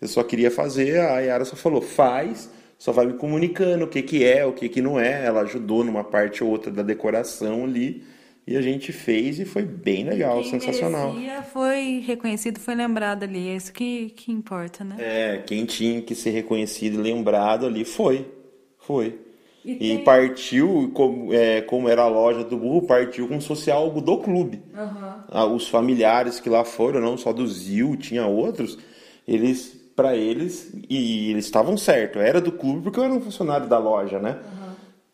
[0.00, 4.02] Eu só queria fazer, a Yara só falou, faz, só vai me comunicando o que
[4.02, 5.24] que é, o que que não é.
[5.24, 8.02] Ela ajudou numa parte ou outra da decoração ali,
[8.46, 11.12] e a gente fez e foi bem legal, Quem sensacional.
[11.12, 13.50] merecia foi reconhecido, foi lembrado ali.
[13.50, 14.96] É isso que, que importa, né?
[14.98, 18.26] É, quem tinha que ser reconhecido e lembrado ali foi.
[18.78, 19.29] Foi.
[19.64, 23.48] E E, tem- partiu, como, é, como era a loja do burro, partiu como se
[23.48, 24.62] fosse algo do clube.
[25.28, 28.78] Ah, Os familiares que lá foram, não só do Zil, tinha outros,
[29.28, 33.68] eles, para eles, e eles estavam certos, era do clube porque eu era um funcionário
[33.68, 34.38] da loja, né?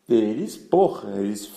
[0.09, 1.49] Eles, porra, eles,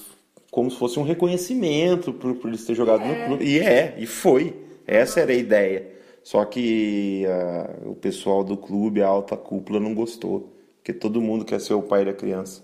[0.50, 3.44] como se fosse um reconhecimento por, por eles terem jogado no clube.
[3.44, 4.56] E é, e foi.
[4.86, 5.86] Essa era a ideia.
[6.24, 10.50] Só que ah, o pessoal do clube, a alta cúpula, não gostou.
[10.78, 12.62] Porque todo mundo quer ser o pai da criança.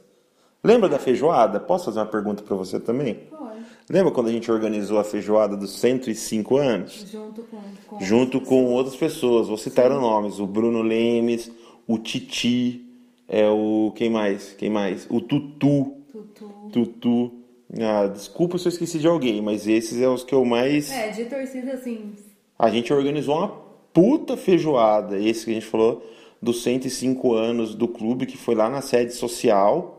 [0.66, 1.60] Lembra da feijoada?
[1.60, 3.14] Posso fazer uma pergunta para você também?
[3.14, 3.60] Pode.
[3.88, 7.06] Lembra quando a gente organizou a feijoada dos 105 anos?
[7.08, 7.56] Junto com.
[7.86, 11.52] com Junto com outras pessoas, vou citar os nomes: o Bruno Lemes,
[11.86, 12.84] o Titi,
[13.28, 13.92] é o.
[13.94, 14.54] Quem mais?
[14.54, 15.06] Quem mais?
[15.08, 15.98] O Tutu.
[16.10, 16.52] Tutu.
[16.72, 17.32] Tutu.
[17.80, 20.90] Ah, desculpa se eu esqueci de alguém, mas esses é os que eu mais.
[20.90, 22.12] É, de torcida assim.
[22.58, 23.48] A gente organizou uma
[23.92, 26.04] puta feijoada, esse que a gente falou
[26.42, 29.95] dos 105 anos do clube, que foi lá na sede social.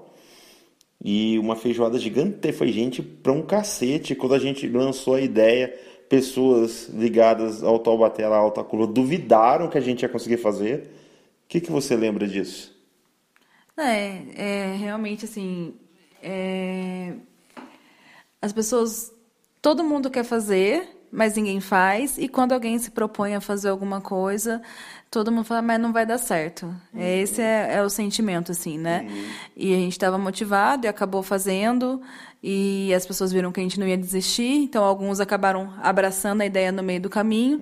[1.03, 4.15] E uma feijoada gigante, foi gente pra um cacete.
[4.15, 5.69] Quando a gente lançou a ideia,
[6.10, 10.89] pessoas ligadas ao Taubaté, lá, Alta Cula, duvidaram que a gente ia conseguir fazer.
[11.45, 12.75] O que, que você lembra disso?
[13.77, 15.73] É, é realmente assim.
[16.21, 17.13] é,
[18.41, 19.12] As pessoas.
[19.62, 22.17] Todo mundo quer fazer, mas ninguém faz.
[22.17, 24.62] E quando alguém se propõe a fazer alguma coisa,
[25.10, 26.74] todo mundo fala, mas não vai dar certo.
[26.96, 29.08] Esse é, é o sentimento, assim, né?
[29.56, 32.02] E a gente estava motivado e acabou fazendo.
[32.43, 34.63] E as pessoas viram que a gente não ia desistir.
[34.63, 37.62] Então, alguns acabaram abraçando a ideia no meio do caminho.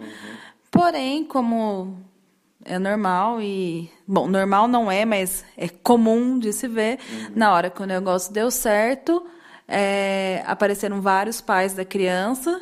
[0.72, 1.98] Porém, como
[2.64, 3.90] é normal e.
[4.08, 7.00] Bom, normal não é, mas é comum de se ver.
[7.36, 9.26] Na hora que o negócio deu certo,
[9.68, 12.62] é, apareceram vários pais da criança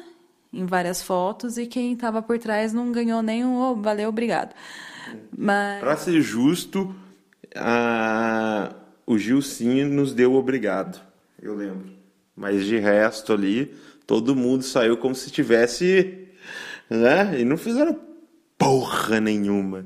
[0.53, 3.55] em várias fotos e quem estava por trás não ganhou nenhum.
[3.57, 4.53] "Oh, valeu, obrigado.
[5.35, 5.79] Mas.
[5.79, 6.95] Pra ser justo,
[7.55, 8.73] a...
[9.05, 11.01] o Gilcinho nos deu obrigado,
[11.41, 11.91] eu lembro.
[12.35, 13.73] Mas de resto ali,
[14.07, 16.19] todo mundo saiu como se tivesse.
[16.89, 17.39] Né?
[17.41, 17.97] E não fizeram
[18.57, 19.85] porra nenhuma.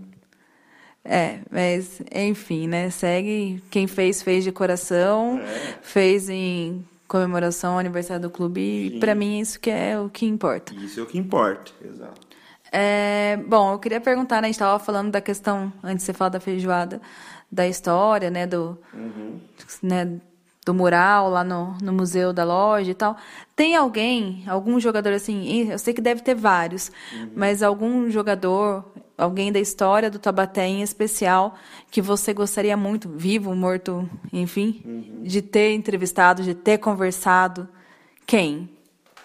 [1.03, 2.89] É, mas enfim, né?
[2.89, 3.63] Segue.
[3.71, 5.39] Quem fez, fez de coração,
[5.81, 8.61] fez em comemoração ao aniversário do clube.
[8.61, 10.73] E pra mim, isso que é o que importa.
[10.75, 11.71] Isso é o que importa.
[11.83, 12.27] Exato.
[12.71, 14.47] É, bom, eu queria perguntar, né?
[14.47, 17.01] A gente estava falando da questão, antes de você falar da feijoada,
[17.51, 18.45] da história, né?
[18.45, 18.77] Do,
[19.81, 20.19] né,
[20.65, 23.15] do mural lá no, no museu da loja e tal.
[23.55, 26.91] Tem alguém, algum jogador assim, eu sei que deve ter vários,
[27.33, 28.83] mas algum jogador,
[29.17, 31.55] alguém da história do Tabaté em especial,
[31.89, 37.67] que você gostaria muito, vivo, morto, enfim, de ter entrevistado, de ter conversado?
[38.25, 38.69] Quem?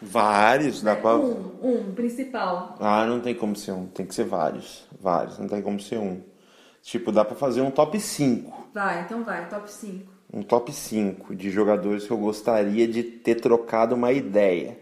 [0.00, 1.16] Vários, dá pra.
[1.16, 2.76] Um, um, principal.
[2.80, 3.86] Ah, não tem como ser um.
[3.86, 4.84] Tem que ser vários.
[5.00, 6.20] Vários, não tem como ser um.
[6.82, 8.68] Tipo, dá pra fazer um top 5.
[8.74, 10.10] Vai, então vai, top 5.
[10.32, 14.76] Um top 5 de jogadores que eu gostaria de ter trocado uma ideia.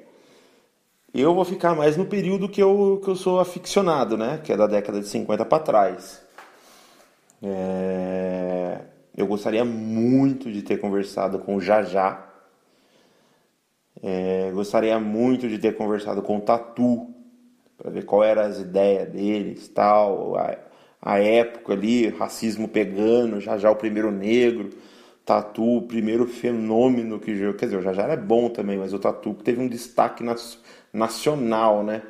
[1.14, 4.40] Eu vou ficar mais no período que eu, que eu sou aficionado, né?
[4.42, 6.20] Que é da década de 50 para trás.
[7.42, 8.80] É,
[9.16, 12.26] Eu gostaria muito de ter conversado com o Jajá.
[14.18, 17.08] É, Gostaria muito de ter conversado com o Tatu
[17.78, 20.56] para ver qual eram as ideias deles, tal, a,
[21.02, 24.70] a época ali, racismo pegando, já já o primeiro negro,
[25.24, 29.34] Tatu, o primeiro fenômeno que quer dizer, o Jajá era bom também, mas o Tatu
[29.34, 30.58] teve um destaque nas-
[30.92, 32.02] nacional, né?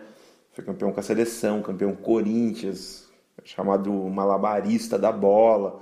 [0.53, 3.09] Foi campeão com a seleção, campeão Corinthians,
[3.45, 5.81] chamado malabarista da bola.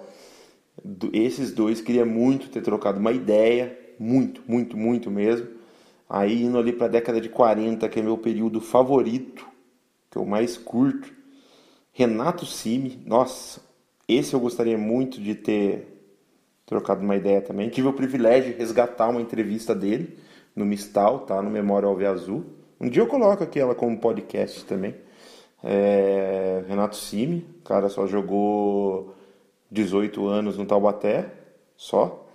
[1.12, 5.48] Esses dois queria muito ter trocado uma ideia, muito, muito, muito mesmo.
[6.08, 9.46] Aí indo ali para a década de 40, que é meu período favorito,
[10.10, 11.12] que eu mais curto.
[11.92, 13.60] Renato Simi, nossa,
[14.06, 15.98] esse eu gostaria muito de ter
[16.64, 17.68] trocado uma ideia também.
[17.68, 20.18] Tive o privilégio de resgatar uma entrevista dele
[20.54, 21.42] no Mistal, tá?
[21.42, 22.44] No Memória Alve Azul.
[22.80, 24.94] Um dia eu coloco aqui ela como podcast também.
[25.64, 29.14] É, Renato o cara só jogou
[29.70, 31.32] 18 anos no Taubaté,
[31.76, 32.26] só,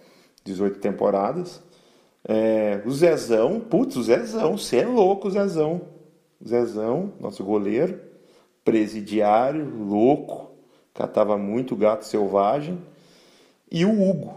[0.44, 1.64] 18 temporadas.
[2.26, 5.82] É, o Zezão, putz, o Zezão, você é louco, Zezão.
[6.46, 8.00] Zezão, nosso goleiro,
[8.66, 10.52] presidiário, louco,
[10.94, 12.82] catava muito gato selvagem.
[13.72, 14.36] E o Hugo,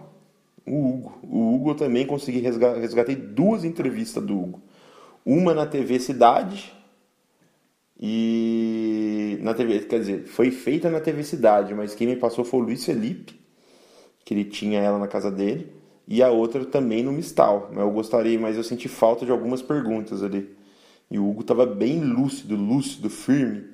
[0.65, 1.19] o Hugo.
[1.23, 4.63] O Hugo eu também consegui resgatar, resgatei duas entrevistas do Hugo.
[5.27, 6.73] Uma na TV Cidade,
[7.99, 12.61] e na TV, quer dizer, foi feita na TV Cidade, mas quem me passou foi
[12.61, 13.35] o Luiz Felipe,
[14.25, 15.73] que ele tinha ela na casa dele,
[16.07, 17.73] e a outra também no Mistal.
[17.75, 20.55] Eu gostaria, mas eu senti falta de algumas perguntas ali.
[21.11, 23.65] E o Hugo estava bem lúcido, lúcido, firme,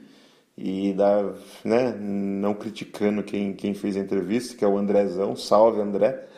[0.57, 5.37] e da, né, não criticando quem, quem fez a entrevista, que é o Andrezão.
[5.37, 6.29] Salve, André.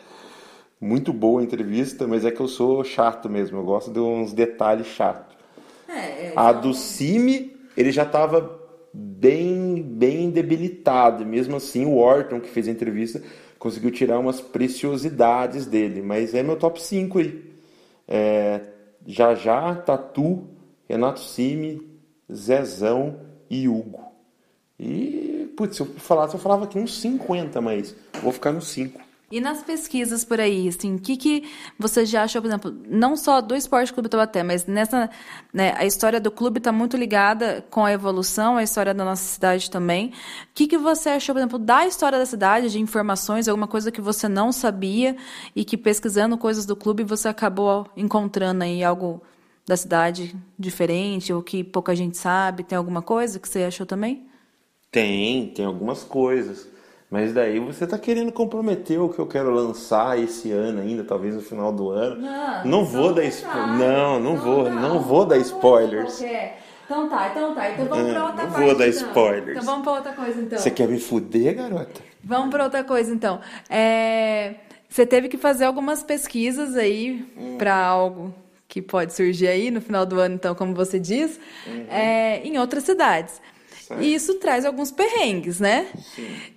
[0.85, 4.33] Muito boa a entrevista, mas é que eu sou chato mesmo, eu gosto de uns
[4.33, 5.35] detalhes chatos.
[5.89, 8.61] É, é, a do Cime ele já estava
[8.93, 11.25] bem, bem debilitado.
[11.25, 13.19] Mesmo assim, o Orton, que fez a entrevista,
[13.57, 16.03] conseguiu tirar umas preciosidades dele.
[16.03, 17.43] Mas é meu top 5 aí.
[18.07, 18.61] É,
[19.07, 20.43] já já, Tatu,
[20.87, 21.81] Renato Simi,
[22.31, 24.05] Zezão e Hugo.
[24.79, 29.04] E, putz, se eu falasse, eu falava aqui uns 50, mas vou ficar nos 5.
[29.31, 31.43] E nas pesquisas por aí, assim, o que, que
[31.79, 35.09] você já achou, por exemplo, não só do Esporte Clube Taubaté, mas nessa,
[35.51, 39.23] né, a história do clube está muito ligada com a evolução, a história da nossa
[39.23, 40.09] cidade também.
[40.09, 40.11] O
[40.53, 43.99] que, que você achou, por exemplo, da história da cidade, de informações, alguma coisa que
[43.99, 45.15] você não sabia
[45.55, 49.23] e que pesquisando coisas do clube você acabou encontrando aí algo
[49.65, 52.63] da cidade diferente ou que pouca gente sabe?
[52.63, 54.27] Tem alguma coisa que você achou também?
[54.91, 56.74] Tem, tem algumas coisas.
[57.09, 61.35] Mas daí você está querendo comprometer o que eu quero lançar esse ano ainda, talvez
[61.35, 62.21] no final do ano.
[62.21, 63.79] Não, não vou dar spoilers.
[63.79, 66.21] Não, não, vou, não, não vou dar spoilers.
[66.85, 67.69] Então tá, então tá.
[67.69, 68.59] Então vamos pra outra não coisa.
[68.59, 69.07] Não vou dar então.
[69.07, 69.51] spoilers.
[69.51, 70.59] Então vamos pra outra coisa então.
[70.59, 72.01] Você quer me fuder, garota?
[72.23, 73.39] Vamos pra outra coisa então.
[73.69, 74.55] É...
[74.89, 77.57] Você teve que fazer algumas pesquisas aí hum.
[77.57, 78.33] para algo
[78.67, 81.85] que pode surgir aí no final do ano, então, como você diz, uhum.
[81.89, 83.41] é, em outras cidades.
[83.99, 85.87] E isso traz alguns perrengues, né?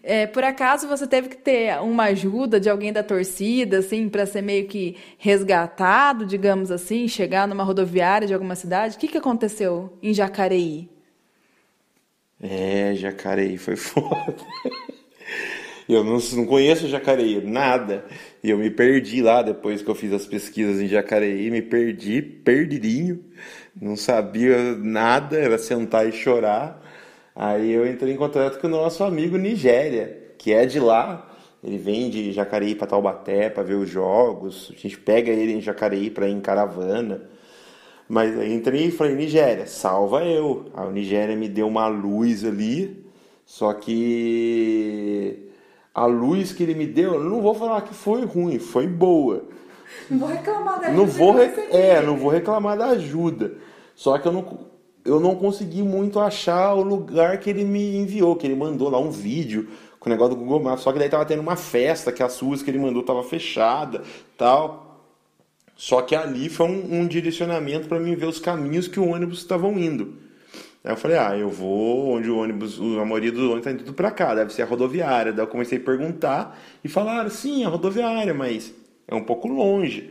[0.03, 4.27] É, por acaso você teve que ter uma ajuda de alguém da torcida, assim, para
[4.27, 8.97] ser meio que resgatado, digamos assim, chegar numa rodoviária de alguma cidade?
[8.97, 10.89] O que, que aconteceu em Jacareí?
[12.41, 14.37] É, Jacareí foi foda.
[15.89, 18.05] Eu não, não conheço Jacareí, nada.
[18.43, 22.21] E eu me perdi lá depois que eu fiz as pesquisas em Jacareí, me perdi,
[22.21, 23.25] perdidinho.
[23.81, 26.83] Não sabia nada, era sentar e chorar.
[27.41, 31.25] Aí eu entrei em contato com o nosso amigo Nigéria, que é de lá.
[31.63, 34.73] Ele vem de Jacareí para Taubaté para ver os jogos.
[34.77, 37.23] A gente pega ele em Jacareí para ir em caravana.
[38.09, 40.67] Mas aí entrei e falei, Nigéria, salva eu.
[40.75, 43.07] Aí o Nigéria me deu uma luz ali,
[43.47, 45.49] só que
[45.95, 49.45] a luz que ele me deu, eu não vou falar que foi ruim, foi boa.
[50.11, 50.97] Não vou reclamar da ajuda.
[50.97, 53.53] Não vou, é, não vou reclamar da ajuda.
[53.95, 54.59] Só que eu não,
[55.09, 58.99] eu não consegui muito achar o lugar que ele me enviou, que ele mandou lá
[58.99, 59.69] um vídeo
[59.99, 60.83] com o negócio do Google Maps.
[60.83, 64.03] Só que daí tava tendo uma festa que a SUS que ele mandou tava fechada,
[64.37, 65.03] tal.
[65.75, 69.39] Só que ali foi um, um direcionamento para mim ver os caminhos que o ônibus
[69.39, 70.17] estavam indo.
[70.85, 73.85] Aí eu falei, ah, eu vou onde o ônibus, a maioria dos ônibus tá indo
[73.85, 75.33] tudo para cá, deve ser a rodoviária.
[75.33, 78.75] Daí eu comecei a perguntar e falaram, sim, a rodoviária, mas
[79.07, 80.11] é um pouco longe.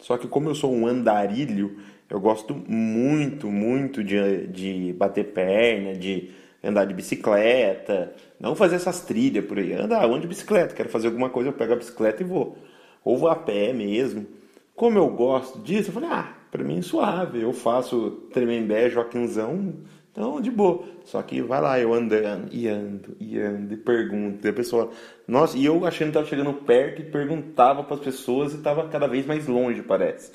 [0.00, 1.78] Só que como eu sou um andarilho,
[2.14, 6.30] eu gosto muito, muito de, de bater perna, de
[6.62, 9.72] andar de bicicleta, não fazer essas trilhas por aí.
[9.72, 12.56] Andar, ando de bicicleta, quero fazer alguma coisa, eu pego a bicicleta e vou.
[13.04, 14.28] Ou vou a pé mesmo.
[14.76, 19.74] Como eu gosto disso, eu falei, ah, pra mim é suave, eu faço Tremembé, Joaquinzão,
[20.12, 20.84] então de boa.
[21.04, 24.88] Só que vai lá, eu andando, e ando, e ando, e pergunto, e a pessoa,
[25.26, 28.88] nossa, e eu achando que tava chegando perto e perguntava para as pessoas e tava
[28.88, 30.30] cada vez mais longe, parece.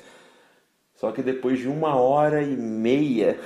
[1.00, 3.38] Só que depois de uma hora e meia.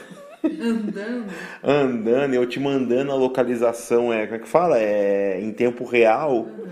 [0.43, 1.27] Andando.
[1.63, 4.79] andando, eu te mandando a localização, é, como é que fala?
[4.79, 6.39] É, em tempo real.
[6.39, 6.67] Uhum.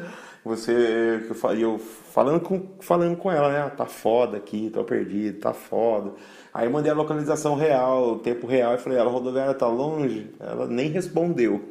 [0.44, 0.72] Você.
[0.72, 3.60] Eu, eu falando com, falando com ela, né?
[3.60, 6.14] Ah, tá foda aqui, tô perdido, tá foda.
[6.52, 10.32] Aí eu mandei a localização real, tempo real, e falei, ela, a rodoviária tá longe?
[10.40, 11.62] Ela nem respondeu.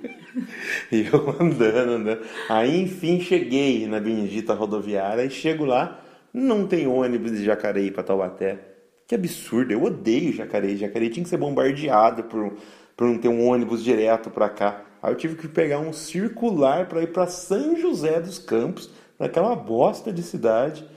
[0.89, 2.21] e eu andando, andando.
[2.47, 5.99] Aí enfim cheguei na bendita rodoviária e chego lá,
[6.33, 8.70] não tem ônibus de Jacareí para Taubaté.
[9.11, 10.77] Que absurdo, eu odeio Jacareí.
[10.77, 12.53] Jacareí tinha que ser bombardeado por,
[12.95, 14.85] para não ter um ônibus direto para cá.
[15.03, 18.89] Aí eu tive que pegar um circular para ir para São José dos Campos,
[19.19, 20.87] naquela bosta de cidade.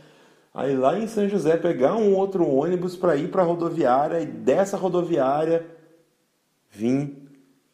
[0.54, 4.26] Aí lá em São José pegar um outro ônibus para ir para a rodoviária e
[4.26, 5.66] dessa rodoviária
[6.70, 7.16] vim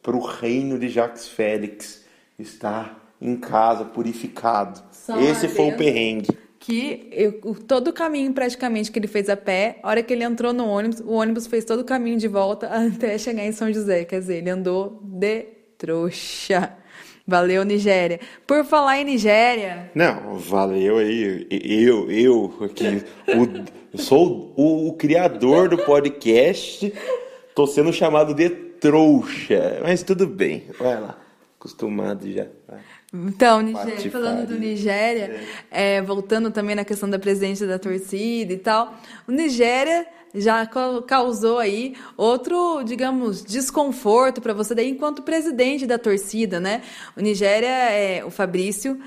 [0.01, 2.03] para o reino de Jacques Félix,
[2.39, 4.81] estar em casa purificado.
[4.91, 6.35] Só Esse foi o perrengue.
[6.63, 10.23] Que eu- todo o caminho praticamente que ele fez a pé, a hora que ele
[10.23, 12.67] entrou no ônibus, o ônibus fez todo o caminho de volta
[13.03, 14.05] até chegar em São José.
[14.05, 15.45] Quer dizer, ele andou de
[15.77, 16.77] trouxa.
[17.25, 18.19] Valeu, Nigéria.
[18.45, 21.47] Por falar em Nigéria, Não, valeu aí.
[21.49, 23.03] Eu, eu, aqui,
[23.93, 26.93] o, sou o, o criador do podcast,
[27.55, 31.17] tô sendo chamado de trouxa, mas tudo bem, vai lá,
[31.59, 32.47] acostumado já.
[32.67, 32.79] vai.
[33.13, 38.57] Então, Nigéria, falando do Nigéria, é, voltando também na questão da presidência da torcida e
[38.57, 38.95] tal,
[39.27, 45.97] o Nigéria já ca- causou aí outro, digamos, desconforto para você daí enquanto presidente da
[45.97, 46.81] torcida, né?
[47.17, 48.97] O Nigéria é o Fabrício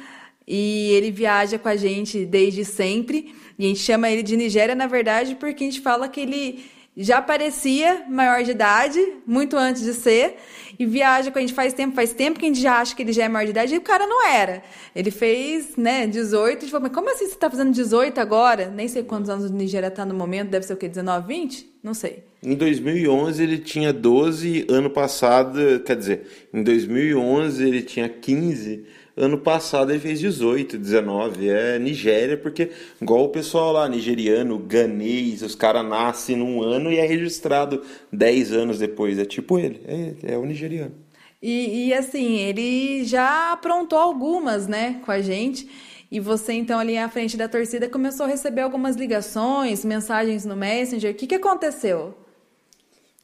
[0.47, 4.75] e ele viaja com a gente desde sempre e a gente chama ele de Nigéria,
[4.75, 6.65] na verdade, porque a gente fala que ele
[6.97, 10.37] já parecia maior de idade, muito antes de ser,
[10.79, 13.03] e viaja com a gente faz tempo, faz tempo que a gente já acha que
[13.03, 14.63] ele já é maior de idade, e o cara não era.
[14.95, 18.19] Ele fez, né, 18, e a gente falou, mas como assim você tá fazendo 18
[18.19, 18.71] agora?
[18.71, 21.75] Nem sei quantos anos o Nigéria tá no momento, deve ser o quê, 19, 20?
[21.83, 22.25] Não sei.
[22.43, 28.87] Em 2011 ele tinha 12, ano passado, quer dizer, em 2011 ele tinha 15,
[29.17, 31.49] ano passado ele fez 18, 19.
[31.49, 36.99] É Nigéria, porque igual o pessoal lá, nigeriano, ganês, os caras nascem num ano e
[36.99, 39.19] é registrado 10 anos depois.
[39.19, 41.05] É tipo ele, é, é o nigeriano.
[41.47, 45.69] E, e, assim, ele já aprontou algumas, né, com a gente.
[46.11, 50.57] E você, então, ali à frente da torcida, começou a receber algumas ligações, mensagens no
[50.57, 51.11] Messenger.
[51.11, 52.15] O que, que aconteceu?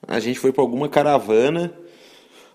[0.06, 1.72] A gente foi para alguma caravana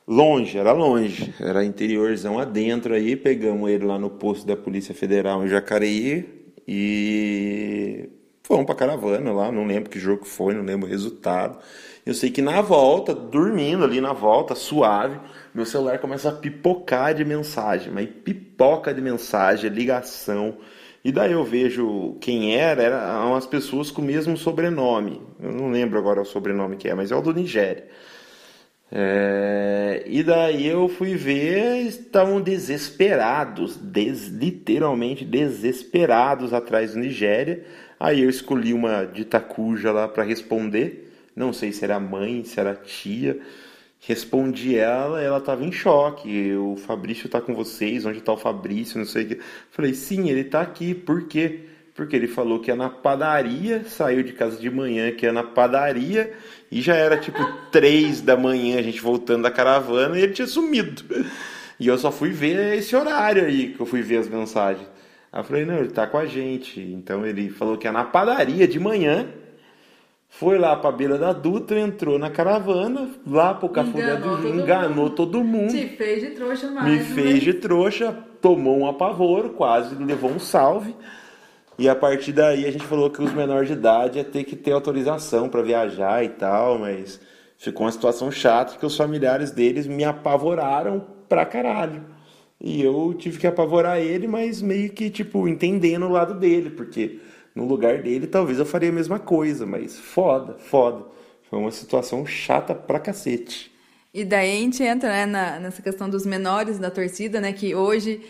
[0.08, 5.44] longe, era longe, era interiorzão adentro aí, pegamos ele lá no posto da Polícia Federal
[5.44, 8.10] em Jacareí e
[8.44, 11.58] fomos para caravana lá, não lembro que jogo foi, não lembro o resultado.
[12.06, 15.20] Eu sei que na volta, dormindo ali na volta, suave,
[15.54, 20.58] meu celular começa a pipocar de mensagem, mas pipoca de mensagem, ligação.
[21.04, 25.22] E daí eu vejo quem era, eram umas pessoas com o mesmo sobrenome.
[25.40, 27.88] Eu não lembro agora o sobrenome que é, mas é o do Nigéria.
[28.92, 37.64] É, e daí eu fui ver, estavam desesperados, des- literalmente desesperados atrás do Nigéria.
[38.00, 41.12] Aí eu escolhi uma de Tacuja lá para responder.
[41.36, 43.40] Não sei se era mãe, se era tia.
[44.02, 46.54] Respondi ela, ela estava em choque.
[46.56, 49.40] O Fabrício tá com vocês, onde tá o Fabrício, não sei o que.
[49.72, 50.94] Falei, sim, ele tá aqui.
[50.94, 51.62] Por quê?
[51.96, 55.44] Porque ele falou que ia na padaria, saiu de casa de manhã, que ia na
[55.44, 56.34] padaria,
[56.70, 57.40] e já era tipo
[57.72, 61.04] três da manhã, a gente voltando da caravana, e ele tinha sumido.
[61.80, 64.86] E eu só fui ver esse horário aí, que eu fui ver as mensagens.
[65.32, 66.82] Aí eu falei, não, ele tá com a gente.
[66.82, 69.28] Então ele falou que ia na padaria de manhã,
[70.30, 75.10] foi lá pra beira da Dutra, entrou na caravana, lá pro Enganou do Rio, enganou
[75.12, 75.72] todo mundo.
[75.72, 76.90] Te fez de trouxa mais.
[76.90, 77.04] Me né?
[77.04, 80.94] fez de trouxa, tomou um apavoro, quase levou um salve.
[81.78, 84.56] E a partir daí a gente falou que os menores de idade ia ter que
[84.56, 87.20] ter autorização para viajar e tal, mas
[87.58, 92.04] ficou uma situação chata que os familiares deles me apavoraram pra caralho.
[92.62, 97.20] E eu tive que apavorar ele, mas meio que, tipo, entendendo o lado dele, porque
[97.54, 101.06] no lugar dele talvez eu faria a mesma coisa, mas foda, foda.
[101.50, 103.72] Foi uma situação chata pra cacete.
[104.14, 107.52] E daí a gente entra né, na- nessa questão dos menores da torcida, né?
[107.52, 108.22] Que hoje,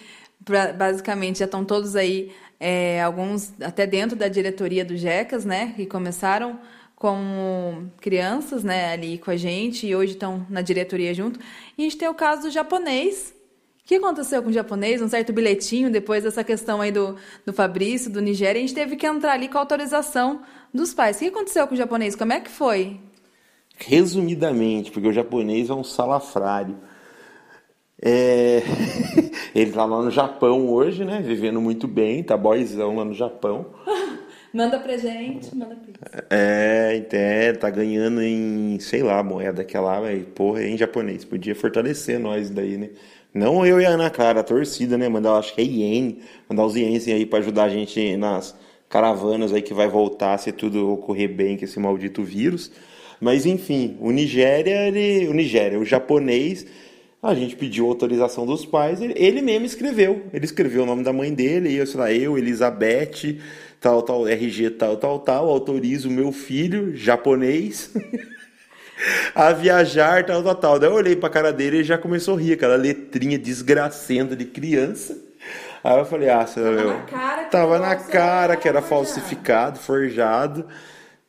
[0.44, 5.74] pra- basicamente, já estão todos aí, é, alguns até dentro da diretoria do Jecas, né?
[5.76, 6.60] Que começaram
[6.96, 8.94] como crianças, né?
[8.94, 11.40] Ali com a gente e hoje estão na diretoria junto.
[11.78, 13.34] E a gente tem o caso do japonês.
[13.84, 15.02] O que aconteceu com o japonês?
[15.02, 18.58] Um certo bilhetinho depois dessa questão aí do, do Fabrício, do Nigéria.
[18.60, 20.42] A gente teve que entrar ali com autorização
[20.74, 21.18] dos pais.
[21.18, 22.16] O que aconteceu com o japonês?
[22.16, 23.00] Como é que foi?
[23.78, 26.78] Resumidamente, porque o japonês é um salafrário.
[28.06, 28.62] É...
[29.56, 31.22] Ele tá lá no Japão hoje, né?
[31.26, 33.66] Vivendo muito bem, tá boyzão lá no Japão.
[34.54, 39.80] Manda pra gente, manda pra É, é, tá ganhando em, sei lá, moeda que é
[39.82, 41.26] lá, mas, porra, é em japonês.
[41.26, 42.92] Podia fortalecer nós daí, né?
[43.34, 45.10] Não eu e a Ana Clara, a torcida, né?
[45.10, 48.56] Mandar, acho que é iene, mandar os ienes aí pra ajudar a gente nas
[48.88, 52.72] caravanas aí que vai voltar se tudo ocorrer bem com esse maldito vírus.
[53.20, 56.66] Mas enfim, o Nigéria, ele, o Nigéria, o japonês,
[57.26, 60.24] a gente pediu autorização dos pais, ele, ele mesmo escreveu.
[60.34, 63.40] Ele escreveu o nome da mãe dele, e eu, sei lá, eu, Elizabeth,
[63.80, 67.92] tal, tal, RG, tal, tal, tal, autorizo o meu filho, japonês.
[69.34, 70.80] a viajar, tal, tal, tal.
[70.80, 74.46] Daí eu olhei pra cara dele e já começou a rir, aquela letrinha desgracenta de
[74.46, 75.18] criança.
[75.84, 79.80] Aí eu falei, ah, tava meu, na cara que, tava na cara que era falsificado,
[79.80, 80.66] forjado.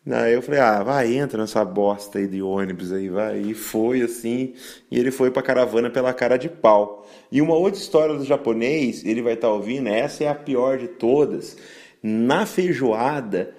[0.08, 3.40] Aí eu falei, ah, vai, entra nessa bosta aí de ônibus aí, vai.
[3.40, 4.54] E foi assim,
[4.88, 7.08] e ele foi pra caravana pela cara de pau.
[7.30, 10.78] E uma outra história do japonês, ele vai estar tá ouvindo, essa é a pior
[10.78, 11.56] de todas.
[12.00, 13.52] Na feijoada,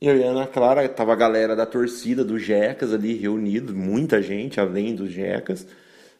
[0.00, 4.20] eu e a Ana Clara, tava a galera da torcida do Jecas ali reunido, muita
[4.20, 5.66] gente além dos Jecas,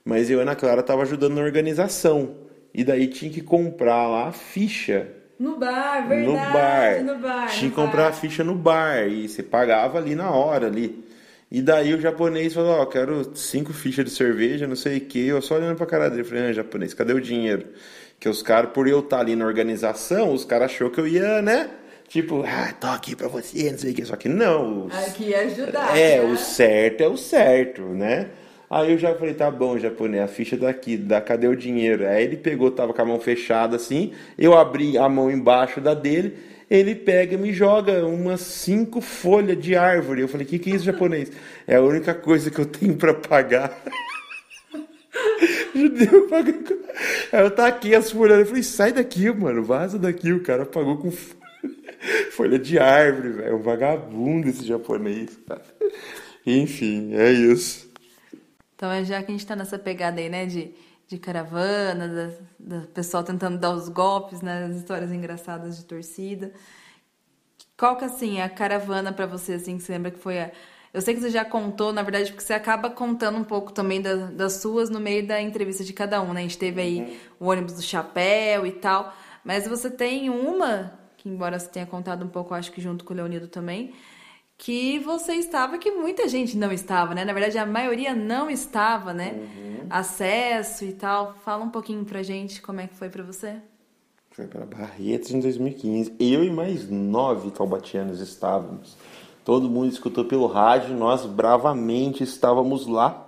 [0.03, 2.37] mas eu e a Ana Clara tava ajudando na organização.
[2.73, 5.09] E daí tinha que comprar lá a ficha.
[5.39, 7.05] No bar, verdade, no bar.
[7.05, 8.09] No bar tinha que comprar bar.
[8.09, 11.07] a ficha no bar e você pagava ali na hora ali.
[11.51, 15.01] E daí o japonês falou, ó, oh, quero cinco fichas de cerveja, não sei o
[15.01, 15.29] que.
[15.29, 17.67] Eu só olhando pra cara dele, falei, ah, japonês, cadê o dinheiro?
[18.21, 21.07] Que os caras, por eu estar tá ali na organização, os caras achou que eu
[21.07, 21.71] ia, né?
[22.09, 24.05] Tipo, ah, tô aqui pra você, não sei o que.
[24.05, 24.87] Só que não.
[24.87, 25.09] Os...
[25.09, 25.97] Aqui ia ajudar.
[25.97, 26.33] É, né?
[26.33, 28.29] o certo é o certo, né?
[28.71, 32.07] Aí eu já falei, tá bom, japonês, a ficha daqui, da cadê o dinheiro?
[32.07, 35.95] Aí ele pegou, tava com a mão fechada assim, eu abri a mão embaixo da
[35.95, 36.37] dele,
[36.71, 40.21] ele pega e me joga umas cinco folhas de árvore.
[40.21, 41.33] Eu falei, que que é isso, japonês?
[41.67, 43.73] É a única coisa que eu tenho para pagar.
[45.75, 46.79] Judeu pagando.
[47.33, 50.31] Aí eu taquei as folhas, eu falei, sai daqui, mano, vaza daqui.
[50.31, 51.11] O cara pagou com
[52.33, 53.57] Folha de árvore, velho.
[53.57, 55.63] Um vagabundo esse japonês, cara.
[56.47, 57.88] Enfim, é isso.
[58.79, 60.73] Então, é já que a gente tá nessa pegada aí, né, de,
[61.09, 62.07] de caravana,
[62.61, 66.53] da, da pessoal tentando dar os golpes, né, as histórias engraçadas de torcida.
[67.77, 70.53] Qual que, assim, é a caravana para você, assim, que você lembra que foi a...
[70.95, 74.01] Eu sei que você já contou, na verdade, porque você acaba contando um pouco também
[74.01, 76.39] da, das suas no meio da entrevista de cada um, né?
[76.39, 77.17] A gente teve aí uhum.
[77.41, 79.13] o ônibus do chapéu e tal.
[79.45, 83.13] Mas você tem uma que embora você tenha contado um pouco, acho que junto com
[83.13, 83.93] o Leonido também,
[84.59, 87.25] que você estava que muita gente não estava, né?
[87.25, 89.35] Na verdade, a maioria não estava, né?
[89.35, 89.87] Uhum.
[89.89, 91.37] Acesso e tal.
[91.45, 93.57] Fala um pouquinho pra gente como é que foi para você.
[94.33, 96.13] Foi para Barretos em 2015.
[96.19, 98.97] Eu e mais nove taubatianos estávamos.
[99.45, 103.27] Todo mundo escutou pelo rádio, nós bravamente estávamos lá.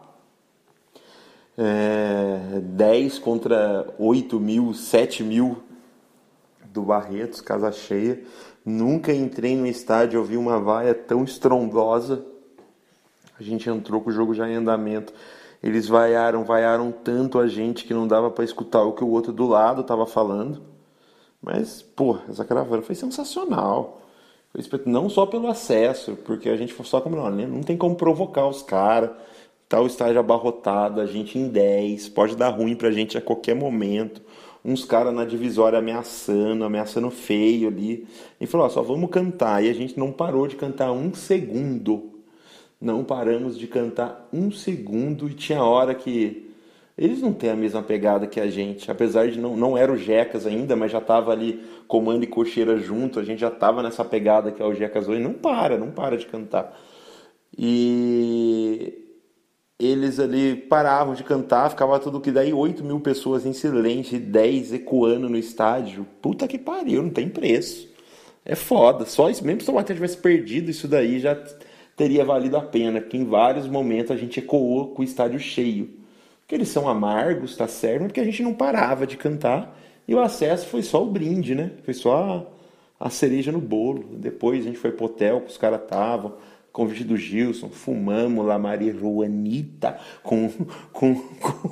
[1.57, 5.63] É, 10 contra 8 mil, 7 mil
[6.73, 8.23] do Barretos, casa cheia.
[8.65, 12.25] Nunca entrei no estádio ouvi uma vaia tão estrondosa.
[13.39, 15.13] A gente entrou com o jogo já em andamento.
[15.63, 19.33] Eles vaiaram, vaiaram tanto a gente que não dava para escutar o que o outro
[19.33, 20.63] do lado estava falando.
[21.43, 24.03] Mas, pô, essa caravana foi sensacional.
[24.53, 28.47] Foi não só pelo acesso, porque a gente só como não, não tem como provocar
[28.47, 29.11] os caras.
[29.69, 33.55] Tá o estádio abarrotado, a gente em 10, pode dar ruim pra gente a qualquer
[33.55, 34.21] momento
[34.65, 38.07] uns caras na divisória ameaçando, ameaçando feio ali.
[38.41, 39.65] E falou: ó, só vamos cantar.
[39.65, 42.11] E a gente não parou de cantar um segundo.
[42.81, 45.29] Não paramos de cantar um segundo.
[45.29, 46.47] E tinha hora que.
[46.99, 49.97] Eles não têm a mesma pegada que a gente, apesar de não, não era o
[49.97, 54.05] Jecas ainda, mas já tava ali comando e cocheira junto, a gente já tava nessa
[54.05, 56.79] pegada que é o Jecas hoje, não para, não para de cantar.
[57.57, 59.10] E
[59.81, 64.21] eles ali paravam de cantar, ficava tudo que daí 8 mil pessoas em silêncio e
[64.21, 66.07] 10 ecoando no estádio.
[66.21, 67.89] Puta que pariu, não tem preço.
[68.45, 69.07] É foda.
[69.07, 71.35] Só isso, mesmo se o Taubaté tivesse perdido isso daí, já
[71.97, 75.91] teria valido a pena, porque em vários momentos a gente ecoou com o estádio cheio.
[76.41, 80.15] Porque eles são amargos, tá certo, mas porque a gente não parava de cantar e
[80.15, 81.71] o acesso foi só o brinde, né?
[81.85, 82.49] Foi só
[82.99, 84.05] a, a cereja no bolo.
[84.13, 86.35] Depois a gente foi pro hotel que os caras estavam
[86.73, 90.49] convite do Gilson, fumamos lá marihuanita com,
[90.93, 91.71] com, com,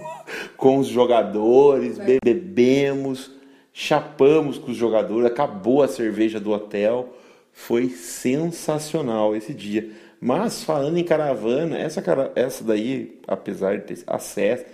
[0.56, 3.30] com os jogadores, bebemos,
[3.72, 7.14] chapamos com os jogadores, acabou a cerveja do hotel.
[7.52, 9.90] Foi sensacional esse dia.
[10.20, 12.02] Mas falando em caravana, essa,
[12.34, 14.64] essa daí, apesar de ter acesso,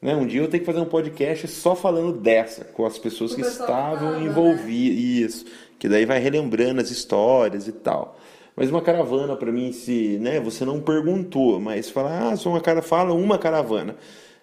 [0.00, 3.32] né, um dia eu tenho que fazer um podcast só falando dessa, com as pessoas
[3.32, 4.26] o que estavam né?
[4.26, 4.98] envolvidas.
[4.98, 5.46] Isso.
[5.78, 8.18] Que daí vai relembrando as histórias e tal.
[8.56, 12.60] Mas uma caravana para mim se, né, você não perguntou, mas fala, ah, sou uma
[12.60, 13.96] cara, fala uma caravana.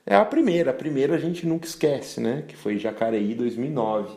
[0.06, 4.14] É a primeira, a primeira a gente nunca esquece, né, que foi Jacareí 2009.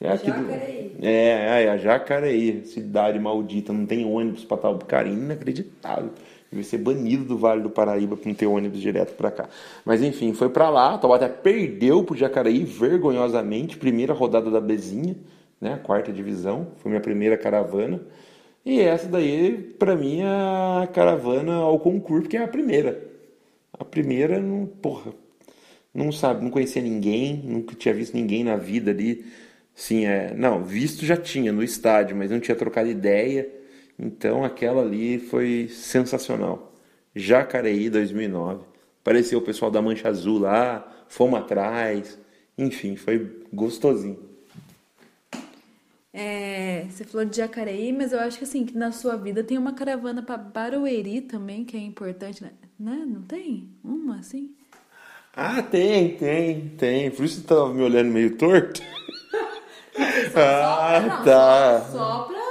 [0.00, 0.96] É aqui Jacareí.
[0.98, 6.10] Do, é, é, a Jacareí, cidade maldita, não tem ônibus para tal cara, inacreditável.
[6.50, 9.48] Devia ser banido do Vale do Paraíba para não ter ônibus direto para cá.
[9.86, 15.16] Mas enfim, foi para lá, Taubaté perdeu pro Jacareí vergonhosamente, primeira rodada da Bezinha,
[15.60, 18.00] né, quarta divisão, foi minha primeira caravana.
[18.64, 23.02] E essa daí, para mim, é a caravana ao concurso, que é a primeira.
[23.72, 25.12] A primeira, não, porra,
[25.94, 29.24] não sabe, não conhecia ninguém, nunca tinha visto ninguém na vida ali.
[29.74, 33.48] Sim, é, não, visto já tinha no estádio, mas não tinha trocado ideia.
[33.98, 36.72] Então aquela ali foi sensacional.
[37.14, 38.64] Jacareí 2009.
[39.00, 42.18] Apareceu o pessoal da Mancha Azul lá, fomos atrás,
[42.56, 44.31] enfim, foi gostosinho.
[46.14, 49.56] É, você falou de Jacareí, mas eu acho que assim, que na sua vida tem
[49.56, 52.50] uma caravana para Barueri também, que é importante, né?
[52.78, 53.04] né?
[53.06, 53.70] Não tem?
[53.82, 54.54] Uma assim?
[55.34, 57.10] Ah, tem, tem, tem.
[57.10, 58.82] Por isso você tava me olhando meio torto.
[60.36, 61.80] ah, não, tá.
[61.90, 62.42] Só, só pra...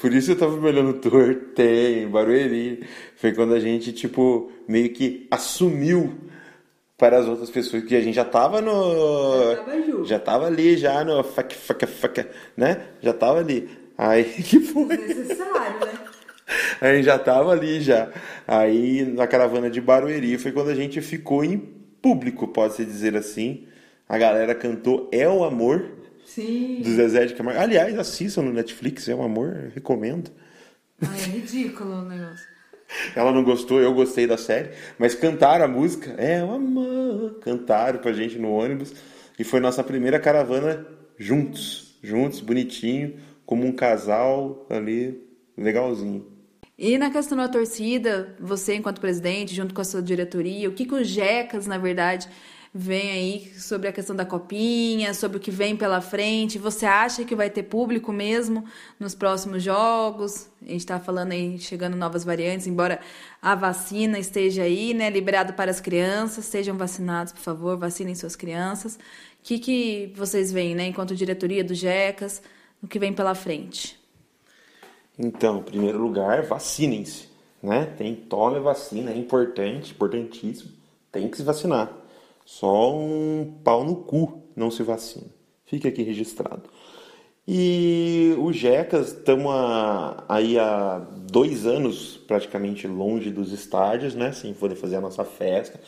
[0.00, 1.52] Por isso eu tava me olhando torto.
[1.54, 2.86] Tem, Barueri.
[3.16, 6.27] Foi quando a gente, tipo, meio que assumiu
[6.98, 9.54] para as outras pessoas que a gente já tava no.
[9.54, 11.22] Já tava, já tava ali, já no.
[11.22, 12.26] Fac, fac, fac,
[12.56, 12.82] né?
[13.00, 13.70] Já tava ali.
[13.96, 14.96] Aí que foi?
[14.96, 15.98] Necessário, né?
[16.80, 18.10] A gente já tava ali já.
[18.46, 21.58] Aí na caravana de Barueri foi quando a gente ficou em
[22.02, 23.66] público, pode-se dizer assim.
[24.08, 25.84] A galera cantou É o Amor.
[26.24, 26.80] Sim.
[26.82, 27.60] Do Zezé de Camargo.
[27.60, 30.30] Aliás, assistam no Netflix, É o Amor, recomendo.
[31.02, 32.57] Ai, é ridículo o negócio.
[33.14, 37.98] Ela não gostou, eu gostei da série, mas cantaram a música, é o amor, cantaram
[37.98, 38.94] pra gente no ônibus.
[39.38, 40.86] E foi nossa primeira caravana
[41.16, 45.22] juntos, juntos, bonitinho, como um casal ali,
[45.56, 46.26] legalzinho.
[46.78, 50.86] E na questão da torcida, você enquanto presidente, junto com a sua diretoria, o que,
[50.86, 52.28] que os Jecas, na verdade,
[52.80, 56.60] vem aí sobre a questão da copinha, sobre o que vem pela frente.
[56.60, 58.64] Você acha que vai ter público mesmo
[59.00, 60.48] nos próximos jogos?
[60.62, 63.00] A gente está falando aí, chegando novas variantes, embora
[63.42, 66.44] a vacina esteja aí, né, liberado para as crianças.
[66.44, 68.94] Sejam vacinados, por favor, vacinem suas crianças.
[68.94, 68.98] O
[69.42, 72.40] que, que vocês veem, né, enquanto diretoria do GECAS,
[72.80, 73.98] no que vem pela frente?
[75.18, 77.28] Então, em primeiro lugar, vacinem-se,
[77.60, 77.86] né?
[77.98, 80.70] Tem, tome vacina, é importante, importantíssimo.
[81.10, 81.97] Tem que se vacinar.
[82.50, 85.26] Só um pau no cu não se vacina.
[85.66, 86.62] Fique aqui registrado.
[87.46, 89.52] E o Jecas, estamos
[90.26, 90.98] aí há
[91.30, 94.32] dois anos praticamente longe dos estádios, né?
[94.32, 95.78] Sem poder fazer a nossa festa.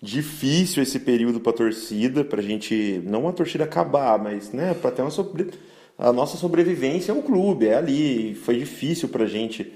[0.00, 4.72] Difícil esse período para a torcida, para a gente, não a torcida acabar, mas né,
[4.72, 5.50] para ter uma sobre...
[5.98, 8.34] a nossa sobrevivência é o clube, é ali.
[8.34, 9.74] Foi difícil para a gente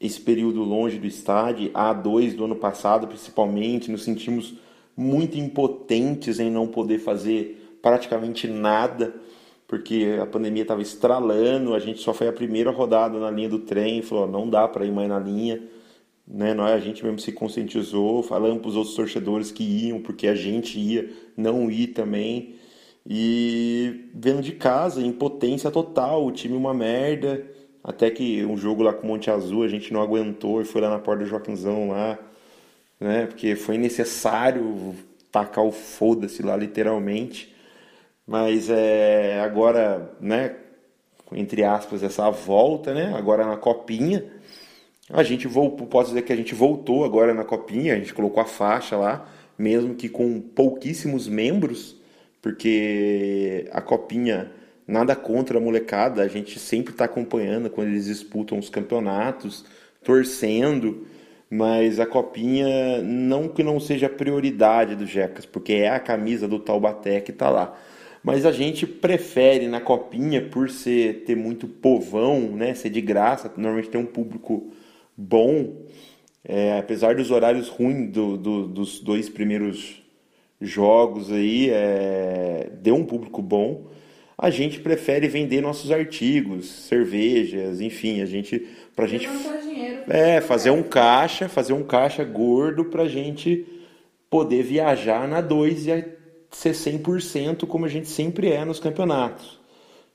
[0.00, 1.72] esse período longe do estádio.
[1.74, 4.54] A dois do ano passado, principalmente, nos sentimos
[4.96, 9.14] muito impotentes em não poder fazer praticamente nada,
[9.66, 13.60] porque a pandemia estava estralando, a gente só foi a primeira rodada na linha do
[13.60, 15.62] trem falou, não dá para ir mais na linha,
[16.26, 16.54] né?
[16.54, 20.34] Nós, a gente mesmo se conscientizou, falamos para os outros torcedores que iam, porque a
[20.34, 22.56] gente ia não ir também,
[23.06, 27.44] e vendo de casa, impotência total, o time uma merda,
[27.82, 30.80] até que um jogo lá com o Monte Azul a gente não aguentou e foi
[30.80, 32.18] lá na porta do Joaquimzão lá,
[33.02, 33.26] né?
[33.26, 34.94] Porque foi necessário
[35.30, 37.52] tacar o foda-se lá literalmente.
[38.26, 40.54] Mas é, agora, né,
[41.32, 43.12] entre aspas, essa volta, né?
[43.16, 44.24] Agora na copinha,
[45.10, 48.40] a gente voltou, posso dizer que a gente voltou agora na copinha, a gente colocou
[48.42, 49.28] a faixa lá,
[49.58, 51.96] mesmo que com pouquíssimos membros,
[52.40, 54.52] porque a copinha
[54.86, 59.64] nada contra a molecada, a gente sempre está acompanhando quando eles disputam os campeonatos,
[60.04, 61.06] torcendo
[61.54, 66.58] mas a copinha não que não seja prioridade do Jecas, porque é a camisa do
[66.58, 67.78] Taubaté que está lá.
[68.24, 73.52] Mas a gente prefere na copinha por ser ter muito povão, né, ser de graça,
[73.54, 74.72] normalmente tem um público
[75.14, 75.76] bom,
[76.42, 80.02] é, apesar dos horários ruins do, do, dos dois primeiros
[80.58, 83.88] jogos aí, é, deu um público bom.
[84.38, 89.28] A gente prefere vender nossos artigos, cervejas, enfim, a gente pra gente
[90.08, 93.66] é fazer um caixa, fazer um caixa gordo pra gente
[94.28, 96.04] poder viajar na 2 e
[96.50, 99.60] ser 100% como a gente sempre é nos campeonatos.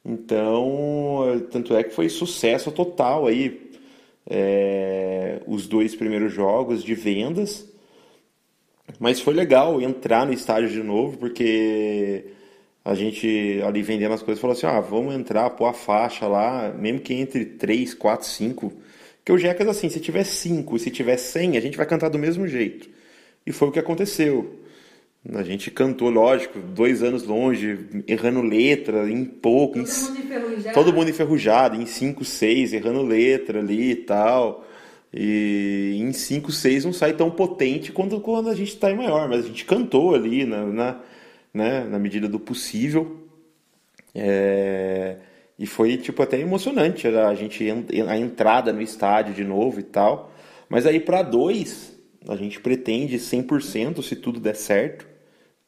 [0.06, 3.72] Então, tanto é que foi sucesso total aí
[4.30, 7.68] é, os dois primeiros jogos de vendas.
[9.00, 12.26] Mas foi legal entrar no estádio de novo, porque
[12.88, 16.74] a gente ali vendendo as coisas falou assim: ah, vamos entrar, pôr a faixa lá,
[16.74, 18.74] mesmo que entre 3, 4, 5.
[19.18, 22.08] Porque o Jecas, assim, se tiver 5 e se tiver 100, a gente vai cantar
[22.08, 22.90] do mesmo jeito.
[23.46, 24.62] E foi o que aconteceu.
[25.34, 27.78] A gente cantou, lógico, dois anos longe,
[28.08, 29.84] errando letra, em pouco.
[29.84, 29.92] Todo em...
[29.92, 30.74] mundo enferrujado.
[30.74, 34.66] Todo mundo enferrujado, em 5, 6, errando letra ali e tal.
[35.14, 39.28] E em 5, 6 não sai tão potente quanto quando a gente está em maior,
[39.28, 41.00] mas a gente cantou ali na, na
[41.58, 43.28] né, na medida do possível.
[44.14, 45.18] É,
[45.58, 47.66] e foi tipo até emocionante a gente
[48.08, 50.32] a entrada no estádio de novo e tal.
[50.70, 51.98] Mas aí para dois
[52.28, 55.08] a gente pretende 100% se tudo der certo,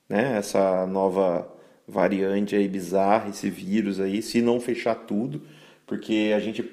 [0.08, 0.38] né?
[0.38, 1.52] Essa nova
[1.88, 5.42] variante aí bizarra, esse vírus aí, se não fechar tudo,
[5.88, 6.64] porque a gente,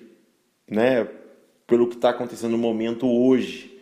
[0.69, 1.09] né,
[1.67, 3.79] pelo que está acontecendo no momento hoje,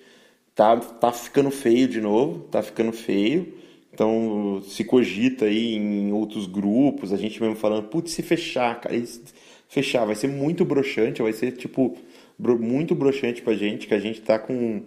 [0.55, 3.64] tá, tá ficando feio de novo, tá ficando feio.
[3.95, 8.95] Então se cogita aí em outros grupos, a gente mesmo falando, putz, se fechar, cara,
[9.69, 11.97] fechar vai ser muito broxante, vai ser tipo
[12.39, 14.83] muito broxante pra gente, que a gente tá com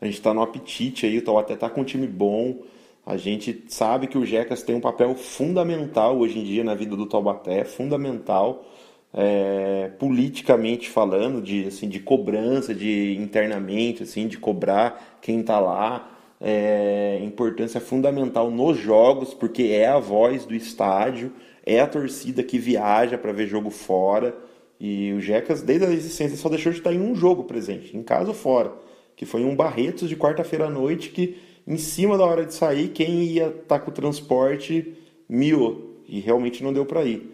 [0.00, 2.62] a gente tá no apetite aí, o até tá com um time bom.
[3.06, 6.96] A gente sabe que o Jecas tem um papel fundamental hoje em dia na vida
[6.96, 8.64] do Taubaté, fundamental
[9.12, 16.08] é, politicamente falando, de, assim, de cobrança, de internamente, assim, de cobrar quem está lá.
[16.40, 21.32] É, importância fundamental nos jogos, porque é a voz do estádio,
[21.66, 24.34] é a torcida que viaja para ver jogo fora.
[24.80, 28.02] E o Jecas, desde a existência, só deixou de estar em um jogo presente, em
[28.02, 28.72] casa ou fora,
[29.14, 31.36] que foi um Barretos de quarta-feira à noite, que
[31.66, 34.94] em cima da hora de sair, quem ia estar tá com o transporte
[35.28, 37.30] miou, e realmente não deu para ir.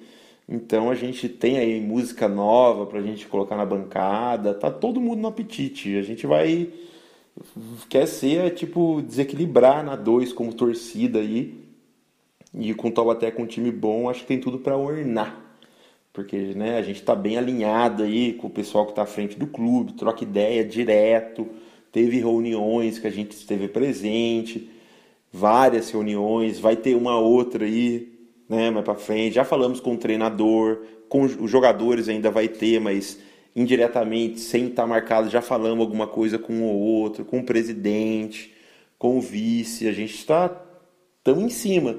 [0.49, 5.21] Então a gente tem aí música nova pra gente colocar na bancada, tá todo mundo
[5.21, 5.97] no apetite.
[5.97, 6.69] A gente vai
[7.89, 11.67] quer ser tipo desequilibrar na 2 como torcida aí.
[12.55, 15.45] E com o Taubaté com um time bom, acho que tem tudo para ornar.
[16.13, 19.39] Porque né, a gente tá bem alinhado aí com o pessoal que tá à frente
[19.39, 21.47] do clube, troca ideia direto.
[21.93, 24.71] Teve reuniões que a gente esteve presente,
[25.31, 28.13] várias reuniões, vai ter uma outra aí
[28.49, 29.35] né, mais para frente.
[29.35, 33.19] Já falamos com o treinador, com os jogadores ainda vai ter, mas
[33.57, 38.53] indiretamente, sem estar tá marcado, já falamos alguma coisa com o outro, com o presidente,
[38.99, 39.89] com o vice.
[39.89, 40.49] A gente está
[41.25, 41.97] tão em cima.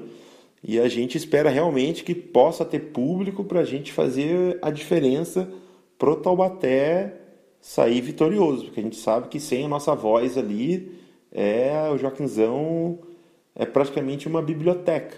[0.62, 5.48] E a gente espera realmente que possa ter público para a gente fazer a diferença
[5.98, 7.14] pro Taubaté
[7.60, 10.96] sair vitorioso, porque a gente sabe que sem a nossa voz ali,
[11.32, 13.00] é o Joaquinzão
[13.54, 15.16] é praticamente uma biblioteca.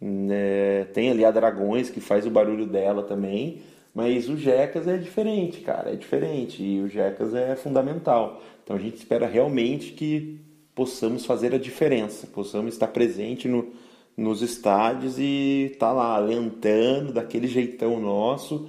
[0.00, 0.84] Né?
[0.92, 3.62] Tem ali a Dragões que faz o barulho dela também,
[3.94, 8.42] mas o Jecas é diferente, cara, é diferente e o Jecas é fundamental.
[8.62, 10.40] Então a gente espera realmente que
[10.74, 13.72] possamos fazer a diferença, possamos estar presente no,
[14.16, 18.68] nos estádios e estar tá lá alentando daquele jeitão nosso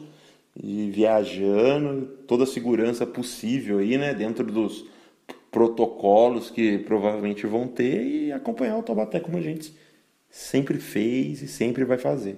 [0.55, 4.85] e viajando, toda a segurança possível aí, né, dentro dos
[5.51, 9.73] protocolos que provavelmente vão ter e acompanhar o Taubaté como a gente
[10.29, 12.37] sempre fez e sempre vai fazer.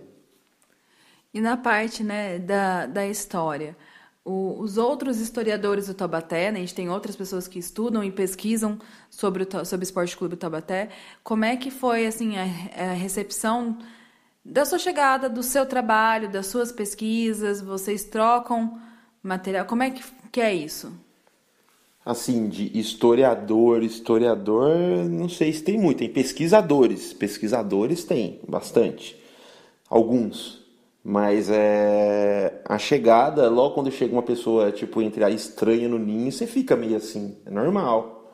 [1.34, 3.76] E na parte né, da, da história,
[4.24, 8.12] o, os outros historiadores do Taubaté, né, a gente tem outras pessoas que estudam e
[8.12, 10.90] pesquisam sobre o, sobre o Esporte Clube Taubaté,
[11.24, 13.78] como é que foi assim a, a recepção
[14.44, 18.80] da sua chegada, do seu trabalho, das suas pesquisas, vocês trocam
[19.22, 20.92] material, como é que, que é isso?
[22.08, 24.70] assim, de historiador, historiador,
[25.10, 29.22] não sei se tem muito, tem pesquisadores, pesquisadores tem bastante,
[29.90, 30.66] alguns,
[31.10, 36.30] mas é a chegada, logo quando chega uma pessoa, tipo, entre a estranha no ninho,
[36.30, 38.34] você fica meio assim, é normal,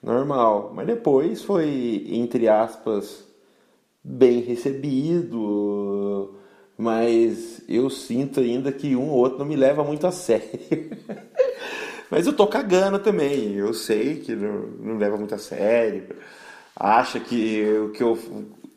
[0.00, 3.24] normal, mas depois foi, entre aspas,
[4.04, 6.36] bem recebido,
[6.78, 10.46] mas eu sinto ainda que um ou outro não me leva muito a sério.
[12.10, 13.54] Mas eu tô cagando também.
[13.54, 16.14] Eu sei que não, não leva muito a sério.
[16.76, 18.18] Acha que o que eu,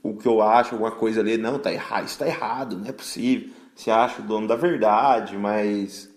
[0.10, 2.92] o que eu acho, alguma coisa ali, não, tá errado, isso tá errado, não é
[2.92, 3.50] possível.
[3.76, 6.10] Você acha o dono da verdade, mas.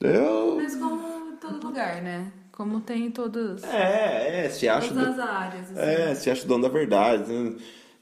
[0.00, 0.56] Eu...
[0.56, 2.32] Mas como em todo lugar, né?
[2.52, 3.64] Como tem em todos.
[3.64, 4.88] É, é, se acha.
[4.88, 5.70] Todas as áreas.
[5.70, 5.80] Assim.
[5.80, 7.24] É, se acha o dono da verdade.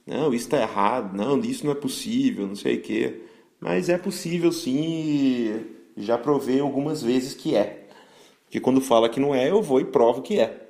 [0.06, 3.22] Não, isso tá errado, não, isso não é possível, não sei o quê.
[3.60, 5.64] Mas é possível sim,
[5.96, 7.82] já provei algumas vezes que é
[8.52, 10.68] que quando fala que não é, eu vou e provo que é,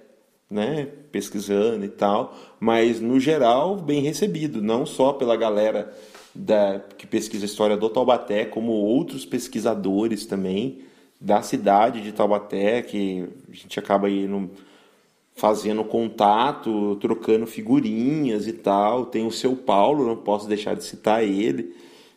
[0.49, 0.87] né?
[1.13, 5.93] Pesquisando e tal, mas no geral bem recebido, não só pela galera
[6.35, 10.81] da, que pesquisa a história do Taubaté, como outros pesquisadores também
[11.21, 14.51] da cidade de Taubaté, que a gente acaba indo
[15.35, 19.07] fazendo contato, trocando figurinhas e tal.
[19.07, 21.75] Tem o seu Paulo, não posso deixar de citar ele.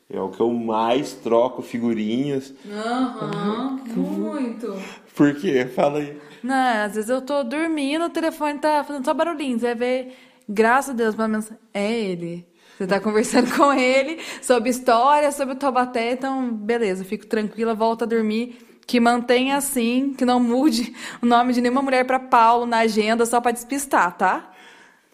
[0.09, 2.53] É o que eu mais troco figurinhas.
[2.71, 4.75] Aham, uhum, muito.
[5.15, 5.65] Por quê?
[5.65, 6.19] Fala aí.
[6.43, 9.57] Não, às vezes eu tô dormindo, o telefone tá fazendo só barulhinho.
[9.57, 10.13] Você vai ver,
[10.47, 12.47] graças a Deus, pelo menos é ele.
[12.77, 18.03] Você tá conversando com ele sobre história, sobre o Taubaté, então beleza, fico tranquila, volto
[18.03, 18.57] a dormir.
[18.85, 23.25] Que mantenha assim, que não mude o nome de nenhuma mulher para Paulo na agenda
[23.25, 24.51] só para despistar, tá?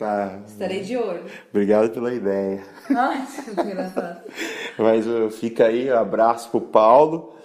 [0.02, 0.40] Tá.
[0.48, 1.24] Estarei de olho.
[1.52, 2.64] Obrigado pela ideia.
[2.90, 4.22] Nossa, que engraçado.
[4.78, 7.36] Mas fica aí, um abraço pro Paulo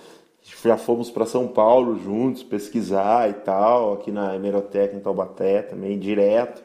[0.65, 5.99] já fomos para São Paulo juntos pesquisar e tal, aqui na Hemeroteca em Taubaté também,
[5.99, 6.63] direto.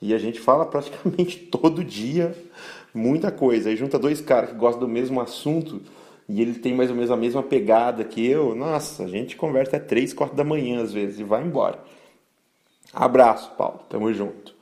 [0.00, 2.34] E a gente fala praticamente todo dia
[2.94, 3.68] muita coisa.
[3.68, 5.82] Aí junta dois caras que gostam do mesmo assunto
[6.28, 8.54] e ele tem mais ou menos a mesma pegada que eu.
[8.54, 11.78] Nossa, a gente conversa até três, quatro da manhã às vezes e vai embora.
[12.92, 13.80] Abraço, Paulo.
[13.88, 14.53] Tamo junto.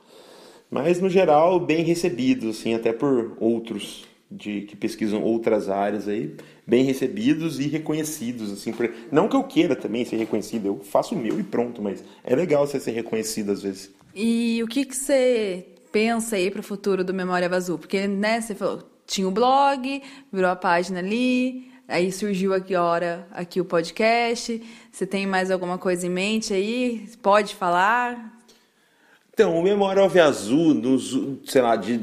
[0.73, 6.35] Mas no geral, bem recebidos, assim, até por outros de que pesquisam outras áreas aí,
[6.65, 8.91] bem recebidos e reconhecidos, assim, por...
[9.11, 12.35] não que eu queira também ser reconhecido, eu faço o meu e pronto, mas é
[12.35, 13.91] legal você ser reconhecido às vezes.
[14.15, 17.77] E o que que você pensa aí para o futuro do Memória Vazul?
[17.77, 20.01] Porque, né, você falou, tinha o blog,
[20.31, 24.59] virou a página ali, aí surgiu aqui hora aqui o podcast.
[24.91, 27.07] Você tem mais alguma coisa em mente aí?
[27.21, 28.32] Pode falar?
[29.33, 30.79] Então, o Memória Alve Azul,
[31.43, 31.97] sei lá, de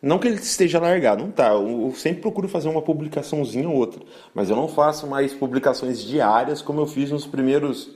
[0.00, 1.48] não que ele esteja largado, não tá.
[1.48, 4.00] Eu sempre procuro fazer uma publicaçãozinha ou outra,
[4.32, 7.90] mas eu não faço mais publicações diárias como eu fiz nos primeiros.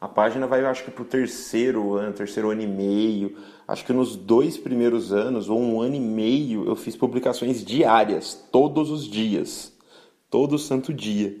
[0.00, 3.36] A página vai, acho que para o terceiro ano, terceiro ano e meio.
[3.68, 8.32] Acho que nos dois primeiros anos, ou um ano e meio, eu fiz publicações diárias,
[8.50, 9.74] todos os dias.
[10.30, 11.36] Todo santo dia.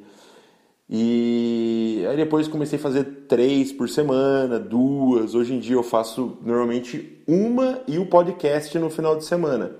[0.94, 5.34] E aí depois comecei a fazer três por semana, duas.
[5.34, 9.74] Hoje em dia eu faço normalmente uma e o podcast no final de semana.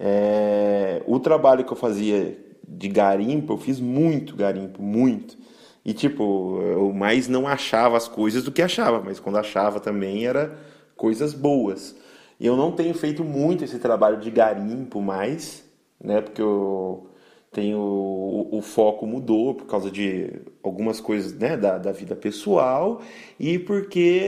[0.00, 5.36] É, o trabalho que eu fazia de garimpo, eu fiz muito garimpo, muito.
[5.84, 10.24] E tipo, eu mais não achava as coisas do que achava, mas quando achava também
[10.24, 10.56] era
[10.96, 11.94] coisas boas.
[12.40, 15.62] E eu não tenho feito muito esse trabalho de garimpo mais,
[16.02, 16.22] né?
[16.22, 17.10] Porque eu
[17.54, 20.30] tenho o, o foco mudou por causa de
[20.62, 23.00] algumas coisas né, da, da vida pessoal
[23.38, 24.20] e porque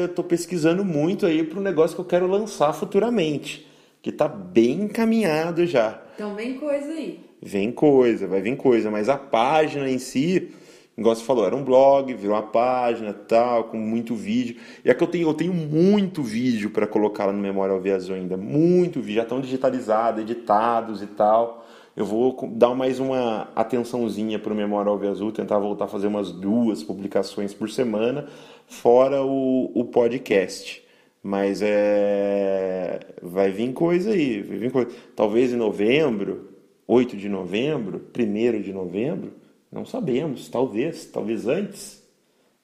[0.00, 3.74] eu estou pesquisando muito aí para o negócio que eu quero lançar futuramente
[4.04, 5.98] que tá bem encaminhado já.
[6.14, 7.24] Então vem coisa aí.
[7.40, 10.50] Vem coisa, vai vir coisa, mas a página em si,
[10.96, 14.56] igual você falou, era um blog, virou uma página tal, com muito vídeo.
[14.84, 18.14] E é que eu tenho, eu tenho muito vídeo para colocar lá no Memória ao
[18.14, 21.63] ainda, muito vídeo, já estão digitalizados, editados e tal.
[21.96, 26.08] Eu vou dar mais uma atençãozinha para o Memória ao Azul, tentar voltar a fazer
[26.08, 28.26] umas duas publicações por semana,
[28.66, 30.82] fora o, o podcast.
[31.22, 32.98] Mas é.
[33.22, 34.42] Vai vir coisa aí.
[34.42, 34.90] Vai vir coisa.
[35.14, 36.50] Talvez em novembro,
[36.86, 39.32] 8 de novembro, 1 de novembro,
[39.70, 40.48] não sabemos.
[40.48, 42.02] Talvez, talvez antes.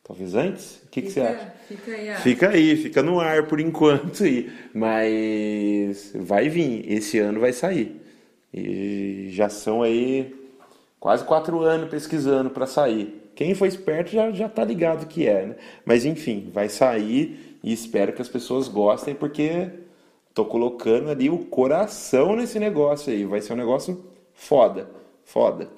[0.03, 0.83] Talvez antes?
[0.85, 1.55] O que, fica, que você acha?
[1.68, 4.51] Fica aí, fica aí, fica no ar por enquanto aí.
[4.74, 7.99] Mas vai vir, esse ano vai sair.
[8.53, 10.34] E já são aí
[10.98, 13.30] quase quatro anos pesquisando para sair.
[13.34, 15.57] Quem foi esperto já, já tá ligado que é, né?
[15.84, 19.70] Mas enfim, vai sair e espero que as pessoas gostem porque
[20.34, 23.24] tô colocando ali o coração nesse negócio aí.
[23.24, 24.90] Vai ser um negócio foda,
[25.24, 25.68] foda.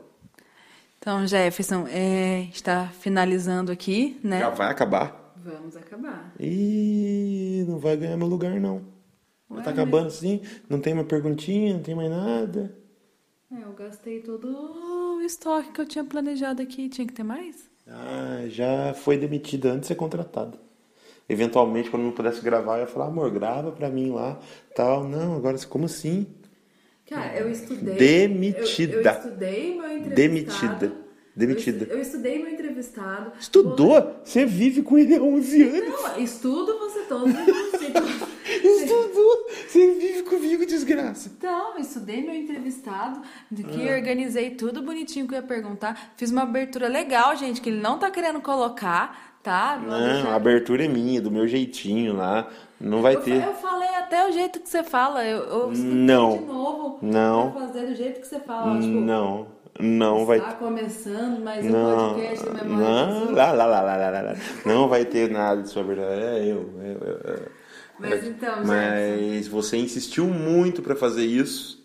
[0.99, 4.39] Então, Jefferson, é, está finalizando aqui, né?
[4.39, 5.35] Já vai acabar?
[5.37, 6.33] Vamos acabar.
[6.39, 8.92] E não vai ganhar meu lugar, não.
[9.53, 10.15] Ué, tá acabando mas...
[10.15, 12.77] assim, não tem mais perguntinha, não tem mais nada.
[13.51, 16.89] É, eu gastei todo o estoque que eu tinha planejado aqui.
[16.89, 17.71] Tinha que ter mais?
[17.87, 20.59] Ah, já foi demitida antes de ser contratada
[21.33, 24.39] eventualmente, quando não pudesse gravar, eu ia falar, amor, grava pra mim lá,
[24.75, 25.05] tal.
[25.05, 26.27] Não, agora, como assim?
[27.09, 27.95] Cara, eu estudei...
[27.95, 28.97] Demitida.
[28.97, 30.15] Eu, eu estudei meu entrevistado...
[30.15, 31.03] Demitida.
[31.35, 31.87] Demitida.
[31.87, 33.33] Eu, eu estudei meu entrevistado.
[33.41, 34.21] Estudou?
[34.23, 36.03] Você vive com ele há 11 anos.
[36.03, 38.29] Não, estudo você todos os dias.
[39.73, 41.31] Você vive comigo, desgraça.
[41.35, 43.23] Então, estudei meu entrevistado,
[43.55, 43.97] que ah.
[43.97, 46.13] organizei tudo bonitinho que eu ia perguntar.
[46.15, 49.81] Fiz uma abertura legal, gente, que ele não tá querendo colocar tá?
[49.83, 50.29] Não, deixar...
[50.29, 52.49] a abertura é minha, do meu jeitinho lá.
[52.79, 53.43] Não vai eu, ter.
[53.43, 55.25] Eu falei até o jeito que você fala.
[55.25, 56.39] Eu, eu não.
[56.39, 56.99] de novo.
[57.03, 57.53] Não.
[57.53, 58.79] fazer do jeito que você fala.
[58.79, 59.49] Tipo, não.
[59.81, 60.39] Não vai.
[60.39, 63.07] Está começando, mas não, o podcast da memória.
[63.07, 64.35] Não, lá, lá, lá, lá, lá, lá,
[64.67, 66.21] Não vai ter nada de sua verdade.
[66.21, 66.71] É eu.
[66.83, 67.62] eu, eu.
[68.11, 71.83] Mas então, Mas você insistiu muito para fazer isso.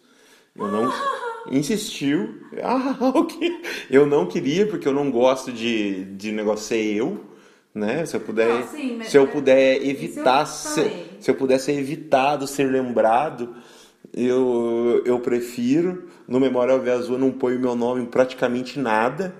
[0.55, 0.91] Eu não.
[1.51, 2.41] insistiu.
[2.61, 3.61] Ah, o okay.
[3.89, 7.27] Eu não queria, porque eu não gosto de, de negócio ser eu
[7.77, 8.05] né?
[8.05, 12.47] Se eu puder, não, sim, se eu puder evitar, eu ser, se eu pudesse evitado
[12.47, 13.55] ser lembrado,
[14.13, 16.07] eu, eu prefiro.
[16.27, 19.33] No Memorial Via Azul eu não ponho meu nome em praticamente nada,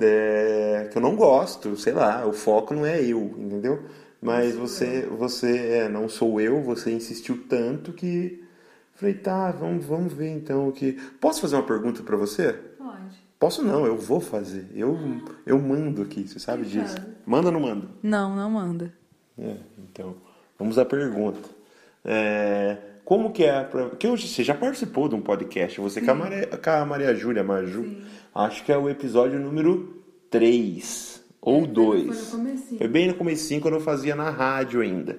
[0.00, 3.84] é, que eu não gosto, sei lá, o foco não é eu, entendeu?
[4.22, 8.40] Mas você, você é, não sou eu, você insistiu tanto que
[8.94, 10.92] falei, tá, vamos, vamos ver então o que.
[11.20, 12.56] Posso fazer uma pergunta para você?
[13.36, 14.68] Posso não, eu vou fazer.
[14.72, 14.96] Eu,
[15.44, 16.94] eu mando aqui, você sabe disso.
[17.26, 17.88] Manda ou não manda?
[18.00, 18.94] Não, não manda.
[19.36, 20.14] É, então,
[20.56, 21.40] vamos à pergunta.
[22.04, 26.12] É, como que é pra, que hoje você já participou de um podcast, você com
[26.12, 27.82] a Maria, com a Maria Júlia Maju.
[27.82, 28.04] Sim.
[28.32, 31.11] Acho que é o episódio número 3
[31.42, 32.30] ou 2.
[32.30, 35.18] Foi, foi bem no comecinho quando eu fazia na rádio ainda.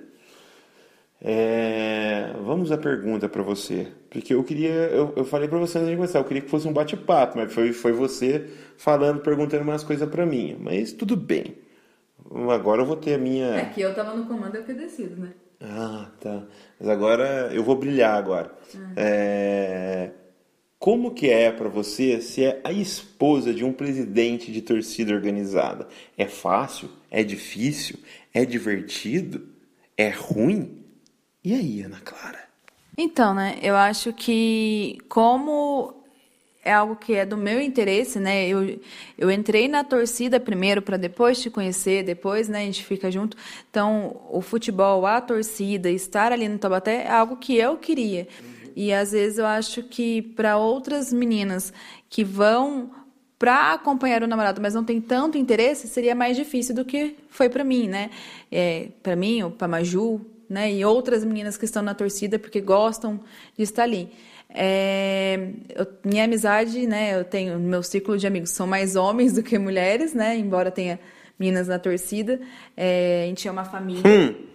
[1.22, 3.88] É, vamos à pergunta para você.
[4.10, 6.68] Porque eu queria, eu, eu falei para você antes de começar, eu queria que fosse
[6.68, 10.58] um bate-papo, mas foi, foi você falando, perguntando umas coisas para mim.
[10.60, 11.58] Mas tudo bem.
[12.50, 13.56] Agora eu vou ter a minha.
[13.56, 15.34] É que eu tava no comando, eu que decido, né?
[15.62, 16.44] Ah, tá.
[16.80, 18.52] Mas agora eu vou brilhar agora.
[18.96, 20.12] É...
[20.84, 25.88] Como que é para você ser a esposa de um presidente de torcida organizada?
[26.18, 26.90] É fácil?
[27.10, 28.00] É difícil?
[28.34, 29.48] É divertido?
[29.96, 30.84] É ruim?
[31.42, 32.44] E aí, Ana Clara?
[32.98, 36.04] Então, né, eu acho que como
[36.66, 38.46] é algo que é do meu interesse, né?
[38.46, 38.78] Eu,
[39.18, 43.38] eu entrei na torcida primeiro para depois te conhecer, depois, né, a gente fica junto.
[43.70, 48.28] Então, o futebol, a torcida, estar ali no Taubaté é algo que eu queria.
[48.76, 51.74] E às vezes eu acho que para outras meninas
[52.10, 52.92] que vão
[53.38, 57.50] para acompanhar o namorado, mas não tem tanto interesse, seria mais difícil do que foi
[57.50, 58.10] para mim, né?
[58.52, 60.72] É, para mim, ou para Maju, né?
[60.72, 63.20] E outras meninas que estão na torcida porque gostam
[63.58, 64.10] de estar ali.
[64.50, 67.20] É, eu, minha amizade, né?
[67.20, 70.38] Eu tenho meu círculo de amigos são mais homens do que mulheres, né?
[70.38, 71.00] Embora tenha
[71.38, 72.40] meninas na torcida,
[72.78, 74.04] é, a gente é uma família.
[74.06, 74.54] Hum.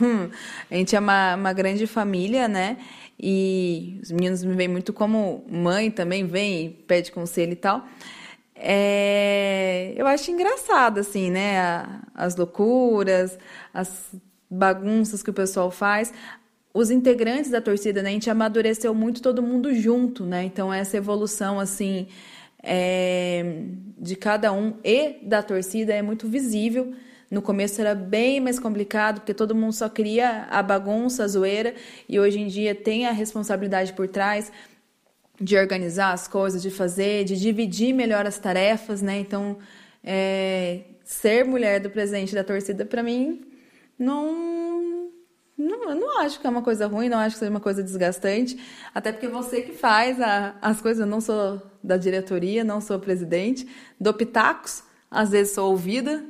[0.00, 0.30] Hum,
[0.70, 2.78] a gente é uma, uma grande família, né?
[3.20, 7.84] E os meninos me veem muito como mãe também, vem e pede conselho e tal.
[8.54, 12.00] É, eu acho engraçado, assim, né?
[12.14, 13.38] As loucuras,
[13.72, 14.14] as
[14.50, 16.12] bagunças que o pessoal faz.
[16.72, 18.10] Os integrantes da torcida, né?
[18.10, 20.44] A gente amadureceu muito todo mundo junto, né?
[20.44, 22.08] Então, essa evolução, assim,
[22.62, 23.62] é,
[23.98, 26.94] de cada um e da torcida é muito visível.
[27.30, 31.74] No começo era bem mais complicado, porque todo mundo só queria a bagunça, a zoeira,
[32.08, 34.50] e hoje em dia tem a responsabilidade por trás
[35.40, 39.18] de organizar as coisas, de fazer, de dividir melhor as tarefas, né?
[39.20, 39.58] Então,
[40.02, 43.42] é, ser mulher do presidente da torcida, para mim,
[43.98, 45.10] não,
[45.56, 48.58] não, não acho que é uma coisa ruim, não acho que seja uma coisa desgastante,
[48.94, 52.98] até porque você que faz a- as coisas, eu não sou da diretoria, não sou
[52.98, 53.68] presidente,
[54.00, 56.24] dou pitacos, às vezes sou ouvida,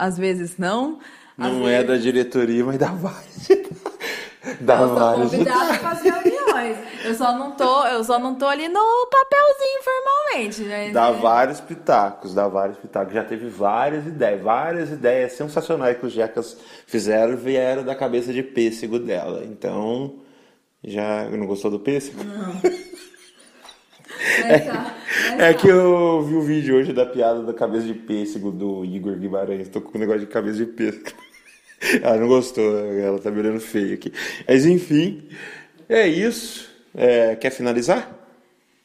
[0.00, 0.98] às vezes não.
[1.38, 3.48] às Não é da diretoria, mas dá vários.
[4.58, 5.30] Dá eu sou vários.
[5.30, 6.78] convidada para as reuniões.
[7.04, 10.90] Eu só não tô, eu só não tô ali no papelzinho formalmente, né?
[10.92, 13.12] Dá vários pitacos, dá vários pitacos.
[13.12, 18.42] Já teve várias ideias, várias ideias sensacionais que os jecas fizeram vieram da cabeça de
[18.42, 19.44] pêssego dela.
[19.44, 20.14] Então,
[20.82, 22.20] já não gostou do pêssego?
[22.24, 23.09] Mas
[24.20, 25.54] É tá.
[25.54, 29.68] que eu vi o vídeo hoje da piada da cabeça de pêssego do Igor Guimarães.
[29.68, 31.10] Tô com um negócio de cabeça de pêssego.
[32.02, 34.12] Ela não gostou, ela tá me olhando feio aqui.
[34.46, 35.26] Mas enfim,
[35.88, 36.68] é isso.
[36.94, 38.14] É, quer finalizar?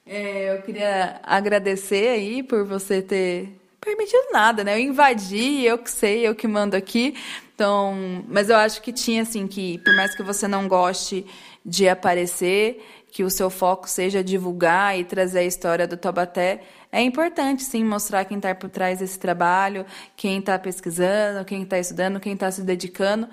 [0.05, 3.49] É, eu queria agradecer aí por você ter
[3.81, 4.75] permitido nada, né?
[4.75, 7.15] Eu invadi, eu que sei, eu que mando aqui.
[7.53, 11.25] Então, mas eu acho que tinha assim que, por mais que você não goste
[11.65, 12.81] de aparecer,
[13.15, 17.81] que o seu foco seja divulgar e trazer a história do Taubaté, é importante sim
[17.81, 19.85] mostrar quem está por trás desse trabalho,
[20.17, 23.29] quem está pesquisando, quem está estudando, quem está se dedicando,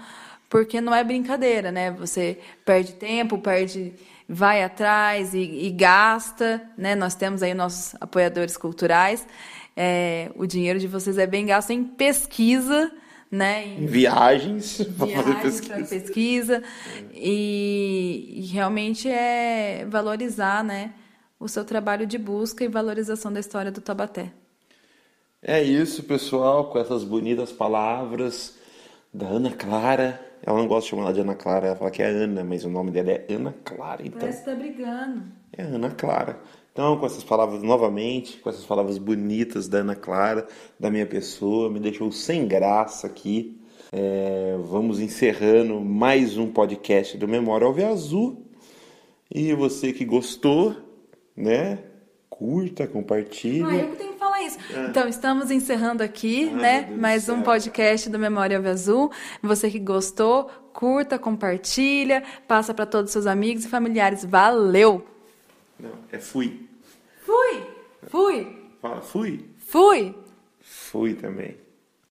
[0.48, 1.90] porque não é brincadeira, né?
[1.90, 3.92] Você perde tempo, perde,
[4.28, 6.94] vai atrás e, e gasta, né?
[6.94, 9.26] Nós temos aí nossos apoiadores culturais.
[9.76, 12.88] É, o dinheiro de vocês é bem gasto em pesquisa,
[13.32, 13.66] né?
[13.66, 15.86] Em Viagens para fazer viagens para pesquisa.
[15.86, 16.64] pesquisa
[17.14, 20.94] e, e realmente é valorizar, né?
[21.40, 24.32] O seu trabalho de busca e valorização da história do Taubaté.
[25.42, 28.56] É isso, pessoal, com essas bonitas palavras
[29.12, 30.20] da Ana Clara.
[30.42, 32.64] Ela não gosta de chamar ela de Ana Clara, ela fala que é Ana, mas
[32.64, 35.24] o nome dela é Ana Clara, então Parece que tá brigando.
[35.56, 36.40] é Ana Clara.
[36.72, 40.48] Então, com essas palavras novamente, com essas palavras bonitas da Ana Clara,
[40.80, 43.60] da minha pessoa, me deixou sem graça aqui.
[43.92, 48.46] É, vamos encerrando mais um podcast do Memória Alve Azul.
[49.30, 50.74] E você que gostou,
[51.36, 51.78] né?
[52.30, 53.62] Curta, compartilhe.
[53.64, 54.58] Ah, eu que tenho que falar isso.
[54.88, 56.96] Então, estamos encerrando aqui, Ai, né?
[56.96, 59.12] Mais um podcast do Memória Alve Azul.
[59.42, 64.24] Você que gostou, curta, compartilha, passa para todos os seus amigos e familiares.
[64.24, 65.06] Valeu!
[65.78, 66.61] Não, é fui.
[67.32, 67.66] Fui!
[68.08, 68.56] Fui!
[68.82, 69.48] Fala, fui.
[69.56, 70.14] Fui!
[70.60, 71.56] Fui também.